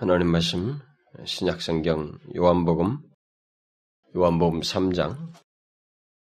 하나님 0.00 0.28
말씀 0.28 0.78
신약성경 1.24 2.20
요한복음 2.36 2.98
요한복음 4.14 4.60
3장 4.60 5.32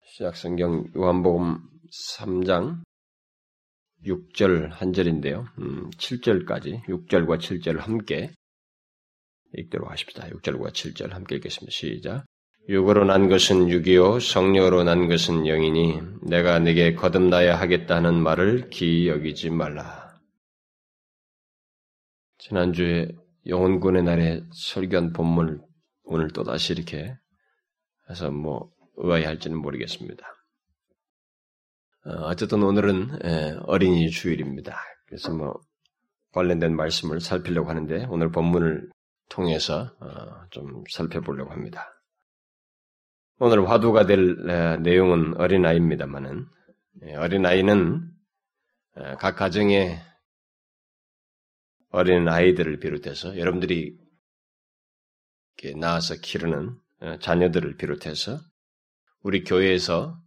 신약성경 0.02 0.90
요한복음 0.94 1.60
3장 2.18 2.82
6절 4.04 4.68
한 4.68 4.92
절인데요. 4.92 5.46
음, 5.60 5.88
7절까지 5.92 6.84
6절과 6.84 7.38
7절을 7.38 7.78
함께 7.78 8.32
읽도록 9.54 9.90
하십시다. 9.90 10.28
6절과 10.28 10.72
7절 10.72 11.12
함께 11.12 11.36
읽겠습니다. 11.36 11.70
시작. 11.72 12.26
육으로 12.68 13.06
난 13.06 13.30
것은 13.30 13.70
육이요 13.70 14.20
성령으로 14.20 14.84
난 14.84 15.08
것은 15.08 15.46
영이니 15.46 16.02
내가 16.28 16.58
네게 16.58 16.96
거듭나야 16.96 17.58
하겠다는 17.58 18.22
말을 18.22 18.68
기여기지 18.68 19.48
말라. 19.48 20.20
지난주에 22.36 23.23
영혼군의 23.46 24.02
날에 24.02 24.42
설교한 24.52 25.12
본문을 25.12 25.60
오늘 26.04 26.30
또다시 26.30 26.72
이렇게 26.72 27.16
해서 28.08 28.30
뭐 28.30 28.70
의아해할지는 28.96 29.56
모르겠습니다. 29.58 30.26
어, 32.06 32.10
어쨌든 32.26 32.62
오늘은 32.62 33.62
어린이 33.66 34.10
주일입니다. 34.10 34.78
그래서 35.06 35.32
뭐 35.32 35.60
관련된 36.32 36.74
말씀을 36.76 37.20
살피려고 37.20 37.70
하는데 37.70 38.06
오늘 38.10 38.30
본문을 38.30 38.90
통해서 39.30 39.90
어, 40.00 40.46
좀 40.50 40.84
살펴보려고 40.90 41.50
합니다. 41.50 41.90
오늘 43.38 43.68
화두가 43.68 44.06
될 44.06 44.36
내용은 44.82 45.36
어린아이입니다만은 45.36 46.46
예, 47.02 47.14
어린아이는 47.16 48.08
각 49.18 49.34
가정에 49.34 50.00
어린 51.94 52.28
아이들을 52.28 52.80
비롯해서 52.80 53.38
여러분들이 53.38 53.96
낳아서 55.76 56.16
기르는 56.16 56.76
어, 57.00 57.18
자녀들을 57.20 57.76
비롯해서 57.76 58.40
우리 59.20 59.44
교회에서 59.44 60.18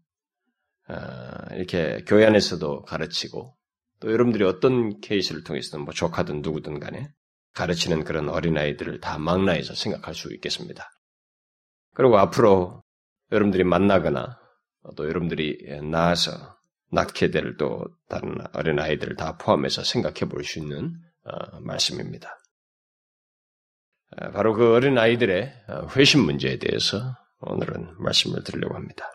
어, 0.88 0.96
이렇게 1.56 2.04
교회 2.08 2.26
안에서도 2.26 2.84
가르치고 2.84 3.54
또 4.00 4.12
여러분들이 4.12 4.46
어떤 4.46 5.02
케이스를 5.02 5.44
통해서든 5.44 5.82
뭐 5.82 5.94
조카든 5.94 6.42
누구든 6.42 6.80
간에 6.80 7.10
가르치는 7.54 8.06
그런 8.06 8.30
어린아이들을 8.30 9.02
다 9.02 9.18
망라해서 9.18 9.76
생각할 9.76 10.16
수 10.16 10.34
있겠습니다. 10.34 10.90
그리고 11.96 12.18
앞으로 12.18 12.82
여러분들이 13.34 13.66
만나거나 13.66 14.40
또 14.96 15.06
여러분들이 15.10 15.82
낳아서 15.92 16.56
낳게 16.92 17.32
될 17.32 17.58
또 17.58 17.84
다른 18.08 18.38
어린아이들을 18.54 19.18
다 19.18 19.38
포함해서 19.38 19.84
생각해 19.84 20.30
볼 20.30 20.46
수 20.46 20.60
있는 20.60 20.94
어, 20.94 21.07
말씀입니다. 21.62 22.38
어, 24.18 24.32
바로 24.32 24.54
그 24.54 24.74
어린 24.74 24.98
아이들의 24.98 25.54
어, 25.68 25.88
회심 25.96 26.22
문제에 26.22 26.58
대해서 26.58 27.16
오늘은 27.40 27.96
말씀을 28.00 28.44
드리려고 28.44 28.76
합니다. 28.76 29.06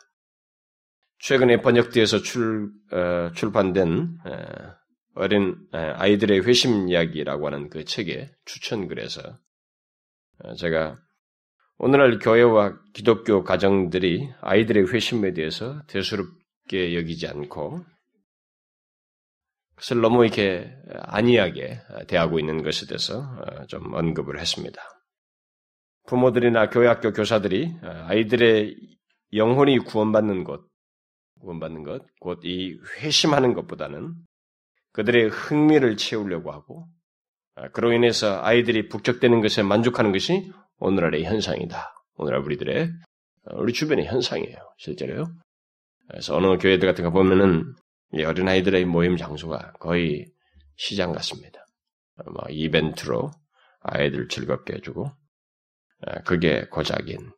최근에 1.18 1.62
번역되어서 1.62 2.22
출, 2.22 2.72
출판된 3.34 4.18
어린 5.14 5.56
아이들의 5.72 6.44
회심 6.44 6.88
이야기라고 6.88 7.46
하는 7.46 7.68
그 7.68 7.84
책에 7.84 8.32
추천글에서 8.44 9.38
제가 10.58 10.96
오늘날 11.78 12.18
교회와 12.18 12.76
기독교 12.92 13.44
가정들이 13.44 14.32
아이들의 14.40 14.92
회심에 14.92 15.32
대해서 15.32 15.82
대수롭게 15.86 16.96
여기지 16.96 17.28
않고 17.28 17.84
그것을 19.82 20.00
너무 20.00 20.24
이렇게 20.24 20.72
안이하게 21.02 21.80
대하고 22.06 22.38
있는 22.38 22.62
것에 22.62 22.86
대해서 22.86 23.18
어, 23.20 23.66
좀 23.66 23.92
언급을 23.92 24.38
했습니다. 24.38 24.80
부모들이나 26.06 26.70
교회 26.70 26.86
학교 26.86 27.12
교사들이 27.12 27.74
어, 27.82 27.88
아이들의 28.06 28.76
영혼이 29.34 29.78
구원받는 29.80 30.44
것, 30.44 30.62
구원받는 31.40 31.82
것, 31.82 32.02
곧 32.20 32.44
이 32.44 32.78
회심하는 32.98 33.54
것보다는 33.54 34.14
그들의 34.92 35.28
흥미를 35.30 35.96
채우려고 35.96 36.52
하고, 36.52 36.86
어, 37.56 37.68
그로 37.72 37.92
인해서 37.92 38.40
아이들이 38.42 38.88
북적대는 38.88 39.40
것에 39.40 39.62
만족하는 39.62 40.12
것이 40.12 40.52
오늘날의 40.78 41.24
현상이다. 41.24 41.92
오늘날 42.16 42.42
우리들의, 42.42 42.90
우리 43.54 43.72
주변의 43.72 44.06
현상이에요. 44.06 44.56
실제로요. 44.78 45.24
그래서 46.08 46.36
어느 46.36 46.58
교회들 46.58 46.86
같은 46.86 47.02
거 47.04 47.10
보면은 47.10 47.64
이 47.64 47.81
어린아이들의 48.12 48.84
모임 48.84 49.16
장소가 49.16 49.72
거의 49.74 50.30
시장 50.76 51.12
같습니다. 51.12 51.66
뭐 52.26 52.44
이벤트로 52.50 53.30
아이들 53.80 54.28
즐겁게 54.28 54.74
해주고 54.74 55.10
아, 56.06 56.22
그게 56.22 56.66
고작인 56.66 57.32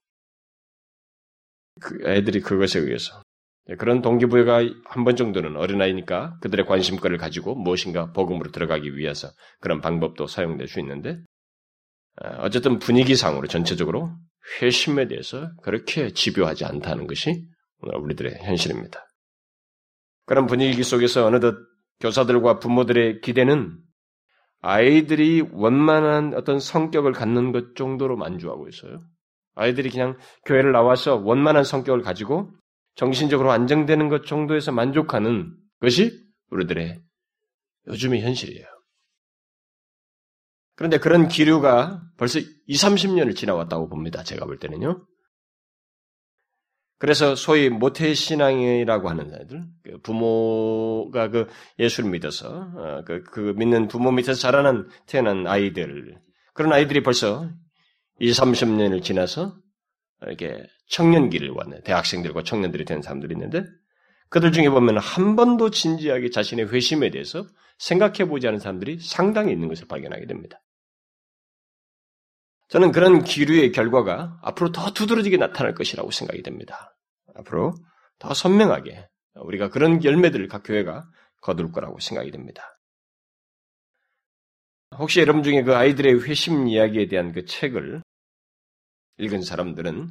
그 1.81 1.99
애들이 2.09 2.41
그것에 2.41 2.81
의해서 2.81 3.23
그런 3.79 4.03
동기부여가 4.03 4.63
한 4.85 5.05
번 5.05 5.17
정도는 5.17 5.57
어린아이니까 5.57 6.39
그들의 6.41 6.67
관심거리를 6.67 7.19
가지고 7.19 7.55
무엇인가 7.55 8.13
복음으로 8.13 8.51
들어가기 8.51 8.97
위해서 8.97 9.29
그런 9.61 9.81
방법도 9.81 10.27
사용될 10.27 10.69
수 10.69 10.81
있는데 10.81 11.19
아, 12.17 12.43
어쨌든 12.43 12.79
분위기상으로 12.79 13.47
전체적으로 13.49 14.11
회심에 14.61 15.09
대해서 15.09 15.51
그렇게 15.63 16.11
집요하지 16.13 16.65
않다는 16.65 17.07
것이 17.07 17.47
오늘 17.79 17.99
우리들의 18.01 18.39
현실입니다. 18.43 19.07
그런 20.27 20.47
분위기 20.47 20.83
속에서 20.83 21.27
어느덧 21.27 21.57
교사들과 22.01 22.59
부모들의 22.59 23.21
기대는 23.21 23.79
아이들이 24.61 25.43
원만한 25.53 26.35
어떤 26.35 26.59
성격을 26.59 27.13
갖는 27.13 27.53
것 27.53 27.77
정도로 27.77 28.17
만주하고 28.17 28.69
있어요. 28.69 29.03
아이들이 29.55 29.91
그냥 29.91 30.17
교회를 30.47 30.73
나와서 30.73 31.17
원만한 31.17 31.65
성격을 31.65 32.03
가지고 32.03 32.53
정신적으로 32.97 33.51
안정되는 33.53 34.09
것 34.09 34.27
정도에서 34.27 34.73
만족하는 34.73 35.55
것이 35.81 36.19
우리들의 36.51 37.03
요즘의 37.89 38.23
현실이에요. 38.23 38.67
그런데 40.77 40.99
그런 40.99 41.29
기류가 41.29 42.03
벌써 42.17 42.41
20, 42.67 42.89
30년을 42.89 43.37
지나왔다고 43.37 43.89
봅니다. 43.89 44.23
제가 44.23 44.45
볼 44.45 44.59
때는요. 44.59 45.07
그래서 47.05 47.37
소위 47.37 47.69
모태신앙이라고 47.69 49.11
하는 49.11 49.31
아이들, 49.35 49.67
그 49.83 49.99
부모가 50.01 51.29
그 51.29 51.49
예수를 51.79 52.09
믿어서, 52.09 52.49
어, 52.49 53.03
그, 53.05 53.23
그 53.25 53.53
믿는 53.59 53.89
부모 53.89 54.11
밑에서 54.11 54.41
자라난, 54.41 54.89
태어난 55.05 55.47
아이들, 55.47 56.19
그런 56.55 56.73
아이들이 56.73 57.03
벌써 57.03 57.51
20, 58.21 58.43
30년을 58.43 59.03
지나서 59.03 59.55
이렇게 60.23 60.65
청년기를 60.89 61.51
왔네. 61.51 61.83
대학생들과 61.83 62.43
청년들이 62.43 62.87
된 62.87 63.03
사람들이 63.03 63.35
있는데, 63.35 63.65
그들 64.31 64.51
중에 64.53 64.71
보면 64.71 64.97
한 64.97 65.37
번도 65.37 65.73
진지하게 65.73 66.31
자신의 66.31 66.73
회심에 66.73 67.11
대해서 67.11 67.45
생각해 67.77 68.25
보지 68.27 68.49
않은 68.49 68.61
사람들이 68.61 68.99
상당히 69.01 69.53
있는 69.53 69.69
것을 69.69 69.89
발견하게 69.89 70.25
됩니다. 70.25 70.63
저는 72.69 72.93
그런 72.93 73.25
기류의 73.25 73.73
결과가 73.73 74.39
앞으로 74.41 74.73
더 74.73 74.95
두드러지게 74.95 75.37
나타날 75.37 75.75
것이라고 75.75 76.11
생각이 76.11 76.43
됩니다. 76.43 76.94
앞으로 77.35 77.75
더 78.19 78.35
선명하게 78.35 79.09
우리가 79.35 79.69
그런 79.69 80.03
열매들을 80.03 80.49
각 80.49 80.63
교회가 80.65 81.09
거둘 81.41 81.73
거라고 81.73 81.99
생각이 82.01 82.31
됩니다. 82.31 82.79
혹시 84.97 85.21
여러분 85.21 85.43
중에 85.43 85.63
그 85.63 85.75
아이들의 85.75 86.23
회심 86.23 86.69
이야기에 86.69 87.09
대한 87.09 87.33
그 87.33 87.45
책을 87.45 88.03
읽은 89.19 89.43
사람들은 89.43 90.09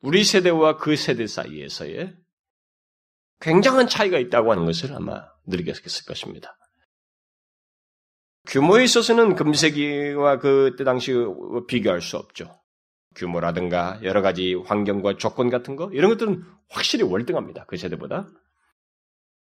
우리 0.00 0.24
세대와 0.24 0.78
그 0.78 0.96
세대 0.96 1.26
사이에서의 1.26 2.16
굉장한 3.40 3.88
차이가 3.88 4.18
있다고 4.18 4.52
하는 4.52 4.64
것을 4.64 4.92
아마 4.94 5.28
느끼겠을 5.46 6.04
것입니다. 6.06 6.56
규모에 8.46 8.84
있어서는 8.84 9.36
금세기와 9.36 10.38
그때 10.38 10.84
당시 10.84 11.12
비교할 11.68 12.00
수 12.00 12.16
없죠. 12.16 12.61
규모라든가 13.14 14.00
여러 14.02 14.22
가지 14.22 14.54
환경과 14.54 15.16
조건 15.16 15.50
같은 15.50 15.76
거 15.76 15.90
이런 15.92 16.10
것들은 16.10 16.42
확실히 16.68 17.04
월등합니다. 17.04 17.64
그 17.66 17.76
세대보다. 17.76 18.28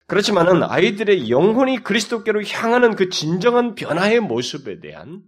그렇지만은 0.08 0.64
아이들의 0.64 1.30
영혼이 1.30 1.84
그리스도께로 1.84 2.44
향하는 2.44 2.96
그 2.96 3.10
진정한 3.10 3.76
변화의 3.76 4.20
모습에 4.20 4.80
대한 4.80 5.22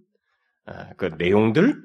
아, 0.66 0.90
그 0.98 1.12
내용들 1.18 1.80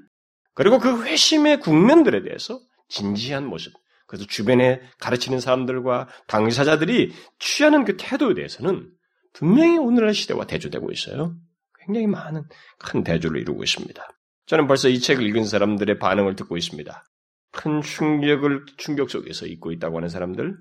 그리고 0.55 0.79
그 0.79 1.05
회심의 1.05 1.61
국면들에 1.61 2.23
대해서 2.23 2.59
진지한 2.89 3.45
모습 3.47 3.75
그래서 4.07 4.25
주변에 4.27 4.81
가르치는 4.99 5.41
사람들과 5.41 6.09
당사자들이 6.27 7.13
취하는 7.39 7.85
그 7.85 7.97
태도에 7.99 8.35
대해서는 8.35 8.91
분명히 9.33 9.77
오늘날 9.77 10.15
시대와 10.15 10.47
대조되고 10.47 10.91
있어요. 10.93 11.37
굉장히 11.81 12.07
많은 12.07 12.45
큰 12.79 13.05
대조를 13.05 13.41
이루고 13.41 13.63
있습니다. 13.63 14.09
저는 14.47 14.67
벌써 14.67 14.89
이 14.89 15.01
책을 15.01 15.25
읽은 15.27 15.45
사람들의 15.45 15.99
반응을 15.99 16.37
듣고 16.37 16.57
있습니다. 16.57 17.05
큰 17.53 17.81
충격을 17.83 18.67
충격 18.77 19.11
속에서 19.11 19.47
잊고 19.47 19.73
있다고 19.73 19.97
하는 19.97 20.09
사람들, 20.09 20.57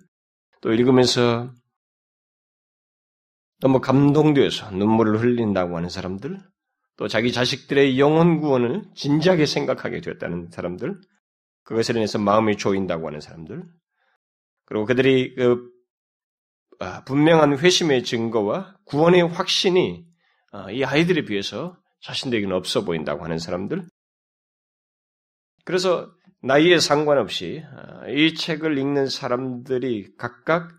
또 0.61 0.73
읽으면서 0.73 1.51
너무 3.59 3.79
감동되어서 3.81 4.71
눈물을 4.71 5.21
흘린다고 5.21 5.77
하는 5.77 5.89
사람들, 5.89 6.39
또 6.97 7.07
자기 7.07 7.31
자식들의 7.31 7.99
영혼 7.99 8.39
구원을 8.39 8.83
진지하게 8.95 9.45
생각하게 9.45 10.01
되었다는 10.01 10.49
사람들, 10.51 10.99
그것을 11.63 11.97
인해서 11.97 12.17
마음이 12.17 12.57
조인다고 12.57 13.07
하는 13.07 13.19
사람들, 13.19 13.63
그리고 14.65 14.85
그들이 14.85 15.35
그 15.35 15.69
아, 16.79 17.03
분명한 17.05 17.57
회심의 17.59 18.03
증거와 18.03 18.77
구원의 18.85 19.21
확신이 19.27 20.05
아, 20.51 20.71
이 20.71 20.83
아이들에 20.83 21.23
비해서 21.25 21.77
자신들에게는 22.05 22.55
없어 22.55 22.85
보인다고 22.85 23.23
하는 23.23 23.39
사람들. 23.39 23.83
그래서 25.65 26.11
나이에 26.41 26.79
상관없이 26.79 27.63
아, 27.75 28.07
이 28.07 28.35
책을 28.35 28.77
읽는 28.77 29.07
사람들이 29.07 30.15
각각 30.15 30.69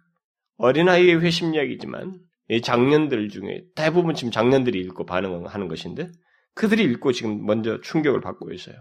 어린아이의 0.59 1.21
회심력이지만 1.21 2.21
이 2.49 2.63
장년들 2.63 3.29
중에 3.29 3.65
대부분 3.75 4.15
지금 4.15 4.31
장년들이 4.31 4.79
읽고 4.83 5.05
반응하는 5.05 5.67
것인데 5.67 6.09
그들이 6.55 6.85
읽고 6.85 7.11
지금 7.11 7.45
먼저 7.45 7.81
충격을 7.81 8.21
받고 8.21 8.53
있어요. 8.53 8.77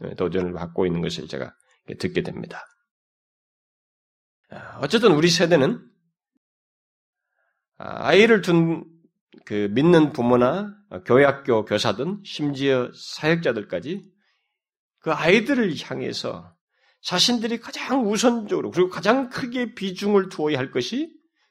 네, 0.00 0.14
도전을 0.16 0.52
받고 0.52 0.84
있는 0.84 1.00
것을 1.00 1.28
제가 1.28 1.54
듣게 2.00 2.22
됩니다. 2.22 2.64
어쨌든 4.80 5.12
우리 5.12 5.28
세대는 5.28 5.80
아이를 7.76 8.42
둔 8.42 8.84
그 9.48 9.68
믿는 9.70 10.12
부모나 10.12 10.76
교회학교 11.06 11.64
교사든 11.64 12.20
심지어 12.22 12.90
사역자들까지 12.94 14.04
그 14.98 15.10
아이들을 15.10 15.74
향해서 15.84 16.54
자신들이 17.00 17.58
가장 17.58 18.06
우선적으로 18.06 18.70
그리고 18.70 18.90
가장 18.90 19.30
크게 19.30 19.74
비중을 19.74 20.28
두어야 20.28 20.58
할 20.58 20.70
것이 20.70 21.10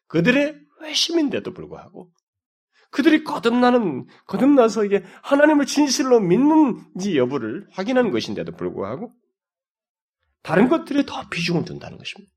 그들의 0.10 0.60
회심인데도 0.84 1.56
불구하고 1.56 2.12
그들이 2.92 3.24
거듭나는 3.24 4.06
거듭나서 4.28 4.86
이게 4.86 5.04
하나님을 5.24 5.66
진실로 5.66 6.20
믿는지 6.20 7.18
여부를 7.18 7.66
확인하는 7.72 8.12
것인데도 8.12 8.52
불구하고 8.52 9.12
다른 10.44 10.70
것들에 10.70 11.08
더 11.08 11.28
비중을 11.30 11.66
둔다는 11.66 11.98
것입니다. 11.98 12.32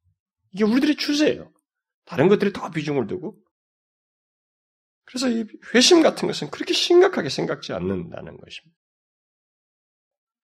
이게 0.53 0.65
우리들의 0.65 0.97
추세예요. 0.97 1.53
다른 2.07 2.29
것들에 2.29 2.51
더 2.55 2.71
비중을 2.71 3.07
두고 3.09 3.37
그래서 5.11 5.29
이 5.29 5.45
회심 5.75 6.03
같은 6.03 6.29
것은 6.29 6.51
그렇게 6.51 6.73
심각하게 6.73 7.29
생각지 7.29 7.73
않는다는 7.73 8.37
것입니다. 8.37 8.79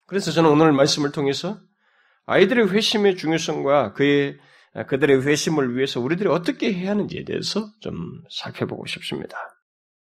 그래서 0.08 0.32
저는 0.32 0.50
오늘 0.50 0.72
말씀을 0.72 1.12
통해서 1.12 1.60
아이들의 2.26 2.72
회심의 2.72 3.18
중요성과 3.18 3.94
그의 3.94 4.38
그들의 4.88 5.26
회심을 5.26 5.76
위해서 5.76 6.00
우리들이 6.00 6.30
어떻게 6.30 6.74
해야 6.74 6.92
하는지에 6.92 7.24
대해서 7.26 7.68
좀 7.82 7.96
살펴보고 8.30 8.86
싶습니다. 8.88 9.38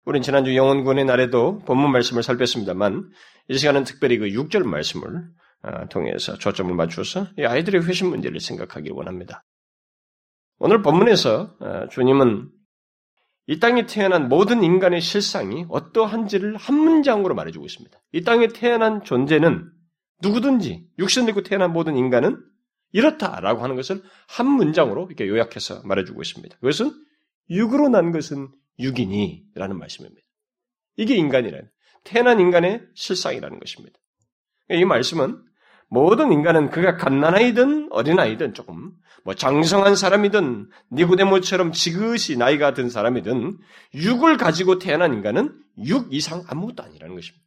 우린 0.05 0.23
지난주 0.23 0.57
영혼군의 0.57 1.05
날에도 1.05 1.59
본문 1.61 1.93
말씀을 1.93 2.23
살폈습니다만 2.23 3.11
이 3.49 3.59
시간은 3.59 3.85
특별히 3.85 4.19
그 4.19 4.27
6절 4.27 4.65
말씀을 4.65 5.31
아, 5.63 5.87
통해서 5.89 6.39
초점을 6.39 6.75
맞추어서 6.75 7.29
이 7.39 7.45
아이들의 7.45 7.85
회심 7.85 8.09
문제를 8.09 8.41
생각하기 8.41 8.91
원합니다. 8.91 9.45
오늘 10.59 10.83
본문에서 10.83 11.57
아, 11.61 11.89
주님은 11.89 12.51
이 13.51 13.59
땅에 13.59 13.85
태어난 13.85 14.29
모든 14.29 14.63
인간의 14.63 15.01
실상이 15.01 15.67
어떠한지를 15.69 16.57
한 16.57 16.77
문장으로 16.77 17.35
말해주고 17.35 17.67
있습니다. 17.67 18.01
이 18.13 18.23
땅에 18.23 18.47
태어난 18.47 19.03
존재는 19.03 19.73
누구든지 20.23 20.87
육신 21.01 21.25
을 21.25 21.31
입고 21.31 21.43
태어난 21.43 21.73
모든 21.73 21.97
인간은 21.97 22.41
이렇다라고 22.93 23.65
하는 23.65 23.75
것을 23.75 24.05
한 24.29 24.47
문장으로 24.47 25.07
이렇게 25.07 25.27
요약해서 25.27 25.83
말해주고 25.85 26.23
있습니다. 26.23 26.59
그것은 26.59 26.93
육으로 27.51 27.89
난 27.89 28.13
것은 28.13 28.51
육이니라는 28.79 29.77
말씀입니다. 29.77 30.25
이게 30.97 31.17
인간이라는 31.17 31.69
태어난 32.05 32.39
인간의 32.39 32.87
실상이라는 32.95 33.59
것입니다. 33.59 33.99
이 34.71 34.85
말씀은 34.85 35.43
모든 35.91 36.33
인간은 36.33 36.71
그가 36.71 36.97
갓난아이든 36.97 37.89
어린아이든 37.91 38.55
조금 38.55 38.93
뭐 39.25 39.35
장성한 39.35 39.97
사람이든 39.97 40.71
니고데모처럼 40.93 41.73
지긋이 41.73 42.39
나이가 42.39 42.75
든 42.75 42.89
사람이든 42.89 43.59
육을 43.95 44.37
가지고 44.37 44.79
태어난 44.79 45.13
인간은 45.13 45.53
육 45.85 46.15
이상 46.15 46.45
아무것도 46.47 46.85
아니라는 46.85 47.17
것입니다. 47.17 47.45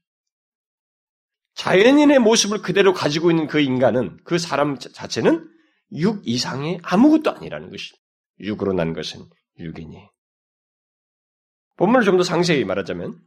자연인의 1.56 2.20
모습을 2.20 2.62
그대로 2.62 2.94
가지고 2.94 3.32
있는 3.32 3.48
그 3.48 3.62
인간은 3.62 4.18
그 4.26 4.38
사람 4.38 4.78
자체는 4.78 5.50
육 5.94 6.28
이상의 6.28 6.80
아무것도 6.84 7.32
아니라는 7.32 7.70
것입니다. 7.70 8.04
육으로 8.42 8.74
난 8.74 8.94
것은 8.94 9.22
육이니. 9.60 10.10
본문을 11.78 12.04
좀 12.04 12.18
더 12.18 12.24
상세히 12.24 12.66
말하자면 12.66 13.18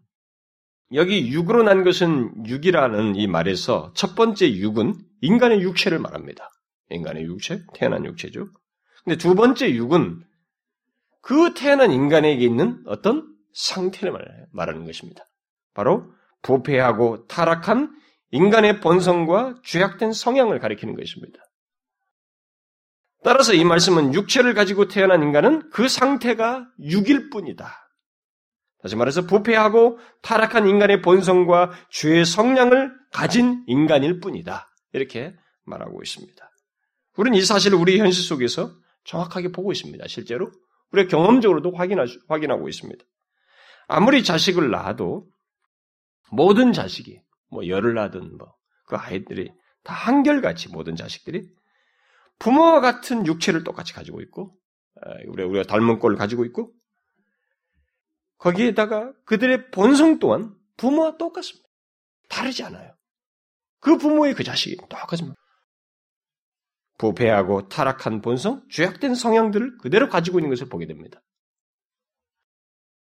여기 0.92 1.32
육으로 1.32 1.62
난 1.62 1.84
것은 1.84 2.46
육이라는 2.46 3.16
이 3.16 3.26
말에서 3.26 3.92
첫 3.94 4.14
번째 4.14 4.52
육은 4.52 4.94
인간의 5.20 5.62
육체를 5.62 5.98
말합니다. 5.98 6.50
인간의 6.90 7.24
육체, 7.24 7.62
태어난 7.74 8.04
육체죠. 8.04 8.48
근데 9.04 9.16
두 9.16 9.34
번째 9.34 9.72
육은 9.72 10.24
그 11.22 11.54
태어난 11.54 11.90
인간에게 11.90 12.44
있는 12.44 12.82
어떤 12.86 13.26
상태를 13.52 14.12
말하는 14.52 14.84
것입니다. 14.84 15.24
바로 15.74 16.12
부패하고 16.42 17.26
타락한 17.26 17.94
인간의 18.30 18.80
본성과 18.80 19.60
죄악된 19.64 20.12
성향을 20.12 20.58
가리키는 20.58 20.94
것입니다. 20.94 21.40
따라서 23.24 23.54
이 23.54 23.64
말씀은 23.64 24.14
육체를 24.14 24.54
가지고 24.54 24.86
태어난 24.86 25.22
인간은 25.22 25.70
그 25.70 25.88
상태가 25.88 26.68
육일 26.80 27.30
뿐이다. 27.30 27.86
다시 28.82 28.94
말해서 28.94 29.22
부패하고 29.22 29.98
타락한 30.22 30.68
인간의 30.68 31.02
본성과 31.02 31.72
죄의 31.90 32.24
성량을 32.24 32.92
가진 33.12 33.64
인간일 33.66 34.20
뿐이다. 34.20 34.68
이렇게 34.96 35.34
말하고 35.64 36.02
있습니다. 36.02 36.50
우리는 37.16 37.38
이 37.38 37.42
사실을 37.42 37.78
우리 37.78 37.98
현실 37.98 38.22
속에서 38.24 38.72
정확하게 39.04 39.52
보고 39.52 39.72
있습니다. 39.72 40.06
실제로. 40.08 40.50
우리가 40.92 41.08
경험적으로도 41.08 41.72
확인하고 41.72 42.68
있습니다. 42.68 43.04
아무리 43.88 44.24
자식을 44.24 44.70
낳아도 44.70 45.28
모든 46.30 46.72
자식이 46.72 47.20
뭐 47.50 47.66
열을 47.66 47.94
낳든 47.94 48.36
뭐 48.36 48.56
그 48.86 48.96
아이들이 48.96 49.52
다 49.82 49.92
한결같이 49.92 50.68
모든 50.70 50.96
자식들이 50.96 51.48
부모와 52.38 52.80
같은 52.80 53.26
육체를 53.26 53.64
똑같이 53.64 53.92
가지고 53.92 54.20
있고 54.22 54.56
우리가 55.26 55.64
닮은 55.64 55.98
꼴을 55.98 56.16
가지고 56.16 56.44
있고 56.46 56.72
거기에다가 58.38 59.12
그들의 59.24 59.70
본성 59.70 60.18
또한 60.18 60.54
부모와 60.76 61.16
똑같습니다. 61.16 61.68
다르지 62.28 62.62
않아요. 62.64 62.95
그 63.80 63.98
부모의 63.98 64.34
그 64.34 64.44
자식이 64.44 64.76
똑같습니다. 64.88 65.36
부패하고 66.98 67.68
타락한 67.68 68.22
본성, 68.22 68.62
죄악된 68.70 69.14
성향들을 69.14 69.78
그대로 69.78 70.08
가지고 70.08 70.38
있는 70.38 70.50
것을 70.50 70.68
보게 70.68 70.86
됩니다. 70.86 71.20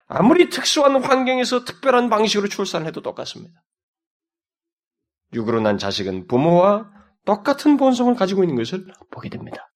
아무리 0.06 0.48
특수한 0.48 1.02
환경에서 1.02 1.64
특별한 1.64 2.10
방식으로 2.10 2.48
출산을 2.48 2.86
해도 2.86 3.02
똑같습니다. 3.02 3.62
육으로 5.32 5.60
난 5.60 5.78
자식은 5.78 6.26
부모와 6.26 6.90
똑같은 7.24 7.76
본성을 7.76 8.14
가지고 8.14 8.44
있는 8.44 8.56
것을 8.56 8.86
보게 9.10 9.28
됩니다. 9.28 9.68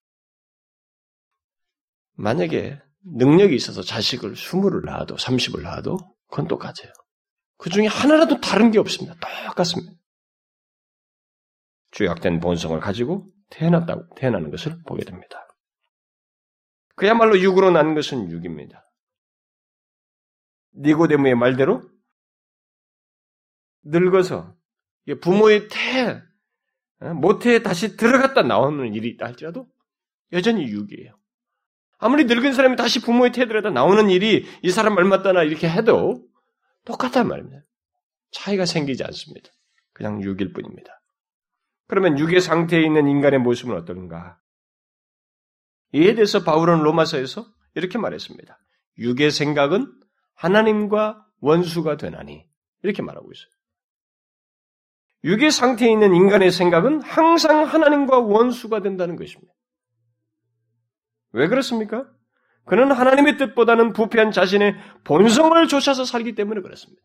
만약에 2.14 2.80
능력이 3.04 3.54
있어서 3.56 3.82
자식을 3.82 4.34
20을 4.34 4.84
낳아도 4.84 5.16
30을 5.16 5.62
낳아도 5.62 5.96
그건 6.28 6.46
똑같아요. 6.46 6.92
그 7.56 7.70
중에 7.70 7.86
하나라도 7.86 8.40
다른 8.40 8.70
게 8.70 8.78
없습니다. 8.78 9.16
똑같습니다. 9.46 9.92
죄악된 11.92 12.40
본성을 12.40 12.78
가지고 12.80 13.26
태어났다고 13.50 14.14
태어나는 14.16 14.50
것을 14.50 14.82
보게 14.86 15.04
됩니다. 15.04 15.46
그야말로 16.94 17.38
육으로 17.38 17.70
난 17.70 17.94
것은 17.94 18.30
육입니다. 18.30 18.86
니고데모의 20.76 21.34
말대로 21.34 21.82
늙어서 23.82 24.54
부모의 25.20 25.68
태 25.68 26.22
어, 27.00 27.14
모태에 27.14 27.62
다시 27.62 27.96
들어갔다 27.96 28.42
나오는 28.42 28.94
일이 28.94 29.08
있다 29.08 29.26
할지라도 29.26 29.66
여전히 30.32 30.64
육이에요. 30.68 31.18
아무리 31.98 32.24
늙은 32.24 32.52
사람이 32.52 32.76
다시 32.76 33.00
부모의 33.00 33.32
태들에다 33.32 33.70
나오는 33.70 34.10
일이 34.10 34.46
이 34.62 34.70
사람 34.70 34.96
얼마따나 34.96 35.42
이렇게 35.42 35.68
해도 35.68 36.22
똑같단 36.84 37.28
말입니다. 37.28 37.64
차이가 38.30 38.64
생기지 38.64 39.02
않습니다. 39.04 39.50
그냥 39.92 40.22
육일 40.22 40.52
뿐입니다. 40.52 40.99
그러면 41.90 42.20
육의 42.20 42.40
상태에 42.40 42.80
있는 42.84 43.08
인간의 43.08 43.40
모습은 43.40 43.74
어떤가? 43.76 44.38
이에 45.92 46.14
대해서 46.14 46.44
바울은 46.44 46.84
로마서에서 46.84 47.44
이렇게 47.74 47.98
말했습니다. 47.98 48.56
육의 48.98 49.32
생각은 49.32 49.92
하나님과 50.34 51.26
원수가 51.40 51.96
되나니 51.96 52.46
이렇게 52.84 53.02
말하고 53.02 53.28
있어요. 53.32 53.50
육의 55.24 55.50
상태에 55.50 55.90
있는 55.90 56.14
인간의 56.14 56.52
생각은 56.52 57.02
항상 57.02 57.64
하나님과 57.64 58.20
원수가 58.20 58.82
된다는 58.82 59.16
것입니다. 59.16 59.52
왜 61.32 61.48
그렇습니까? 61.48 62.08
그는 62.66 62.92
하나님의 62.92 63.36
뜻보다는 63.36 63.94
부패한 63.94 64.30
자신의 64.30 64.76
본성을 65.02 65.66
쫓아서 65.66 66.04
살기 66.04 66.36
때문에 66.36 66.60
그렇습니다. 66.60 67.02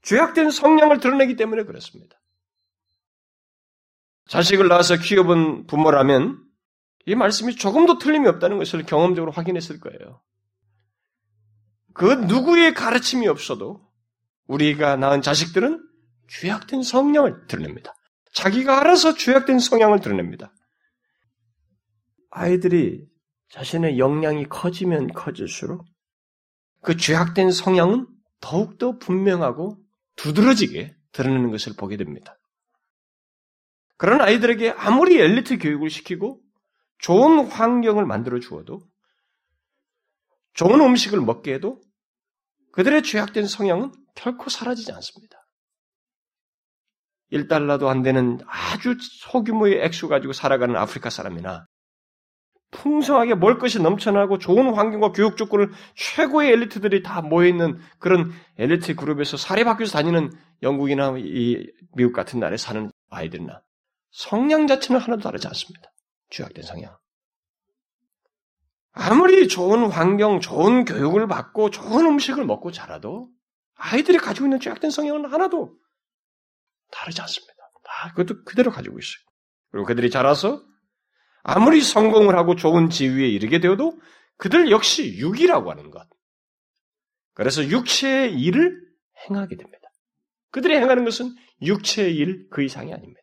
죄악된 0.00 0.50
성향을 0.50 0.98
드러내기 1.00 1.36
때문에 1.36 1.64
그렇습니다. 1.64 2.21
자식을 4.28 4.68
낳아서 4.68 4.96
키워본 4.96 5.66
부모라면 5.66 6.42
이 7.06 7.14
말씀이 7.14 7.56
조금도 7.56 7.98
틀림이 7.98 8.28
없다는 8.28 8.58
것을 8.58 8.84
경험적으로 8.84 9.32
확인했을 9.32 9.80
거예요. 9.80 10.22
그 11.94 12.12
누구의 12.12 12.74
가르침이 12.74 13.28
없어도 13.28 13.86
우리가 14.46 14.96
낳은 14.96 15.22
자식들은 15.22 15.82
죄악된 16.28 16.82
성향을 16.82 17.46
드러냅니다. 17.46 17.94
자기가 18.32 18.80
알아서 18.80 19.14
죄악된 19.14 19.58
성향을 19.58 20.00
드러냅니다. 20.00 20.54
아이들이 22.30 23.06
자신의 23.50 23.98
역량이 23.98 24.46
커지면 24.48 25.12
커질수록 25.12 25.84
그 26.80 26.96
죄악된 26.96 27.50
성향은 27.50 28.06
더욱더 28.40 28.98
분명하고 28.98 29.78
두드러지게 30.16 30.96
드러내는 31.12 31.50
것을 31.50 31.74
보게 31.76 31.96
됩니다. 31.96 32.38
그런 34.02 34.20
아이들에게 34.20 34.70
아무리 34.70 35.20
엘리트 35.20 35.58
교육을 35.58 35.88
시키고 35.88 36.40
좋은 36.98 37.46
환경을 37.46 38.04
만들어 38.04 38.40
주어도 38.40 38.80
좋은 40.54 40.80
음식을 40.80 41.20
먹게 41.20 41.54
해도 41.54 41.80
그들의 42.72 43.04
죄악된 43.04 43.46
성향은 43.46 43.92
결코 44.16 44.50
사라지지 44.50 44.90
않습니다. 44.90 45.46
1달러도 47.30 47.86
안 47.86 48.02
되는 48.02 48.40
아주 48.44 48.96
소규모의 48.98 49.84
액수 49.84 50.08
가지고 50.08 50.32
살아가는 50.32 50.74
아프리카 50.74 51.08
사람이나 51.08 51.68
풍성하게 52.72 53.36
먹을 53.36 53.58
것이 53.58 53.80
넘쳐나고 53.80 54.38
좋은 54.38 54.74
환경과 54.74 55.12
교육 55.12 55.36
조건을 55.36 55.70
최고의 55.94 56.50
엘리트들이 56.50 57.04
다 57.04 57.22
모여있는 57.22 57.78
그런 58.00 58.32
엘리트 58.58 58.96
그룹에서 58.96 59.36
사립학교에서 59.36 59.92
다니는 59.92 60.32
영국이나 60.64 61.14
이 61.18 61.70
미국 61.94 62.12
같은 62.12 62.40
나라에 62.40 62.56
사는 62.56 62.90
아이들이나 63.08 63.62
성향 64.12 64.66
자체는 64.66 65.00
하나도 65.00 65.22
다르지 65.22 65.46
않습니다. 65.48 65.90
죄악된 66.30 66.64
성향. 66.64 66.96
아무리 68.92 69.48
좋은 69.48 69.90
환경, 69.90 70.40
좋은 70.40 70.84
교육을 70.84 71.26
받고 71.26 71.70
좋은 71.70 72.06
음식을 72.06 72.44
먹고 72.44 72.70
자라도 72.72 73.30
아이들이 73.74 74.18
가지고 74.18 74.46
있는 74.46 74.60
죄악된 74.60 74.90
성향은 74.90 75.32
하나도 75.32 75.74
다르지 76.90 77.20
않습니다. 77.22 77.52
다 77.84 78.12
그것도 78.14 78.44
그대로 78.44 78.70
가지고 78.70 78.98
있어요. 78.98 79.24
그리고 79.70 79.86
그들이 79.86 80.10
자라서 80.10 80.62
아무리 81.42 81.80
성공을 81.80 82.36
하고 82.36 82.54
좋은 82.54 82.90
지위에 82.90 83.26
이르게 83.26 83.58
되어도 83.60 83.98
그들 84.36 84.70
역시 84.70 85.16
육이라고 85.16 85.70
하는 85.70 85.90
것. 85.90 86.06
그래서 87.34 87.64
육체의 87.64 88.38
일을 88.38 88.78
행하게 89.28 89.56
됩니다. 89.56 89.88
그들이 90.50 90.76
행하는 90.76 91.04
것은 91.04 91.34
육체의 91.62 92.14
일 92.14 92.48
그 92.50 92.62
이상이 92.62 92.92
아닙니다. 92.92 93.21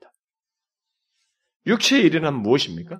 육체의 1.69 2.03
일은 2.05 2.33
무엇입니까? 2.41 2.99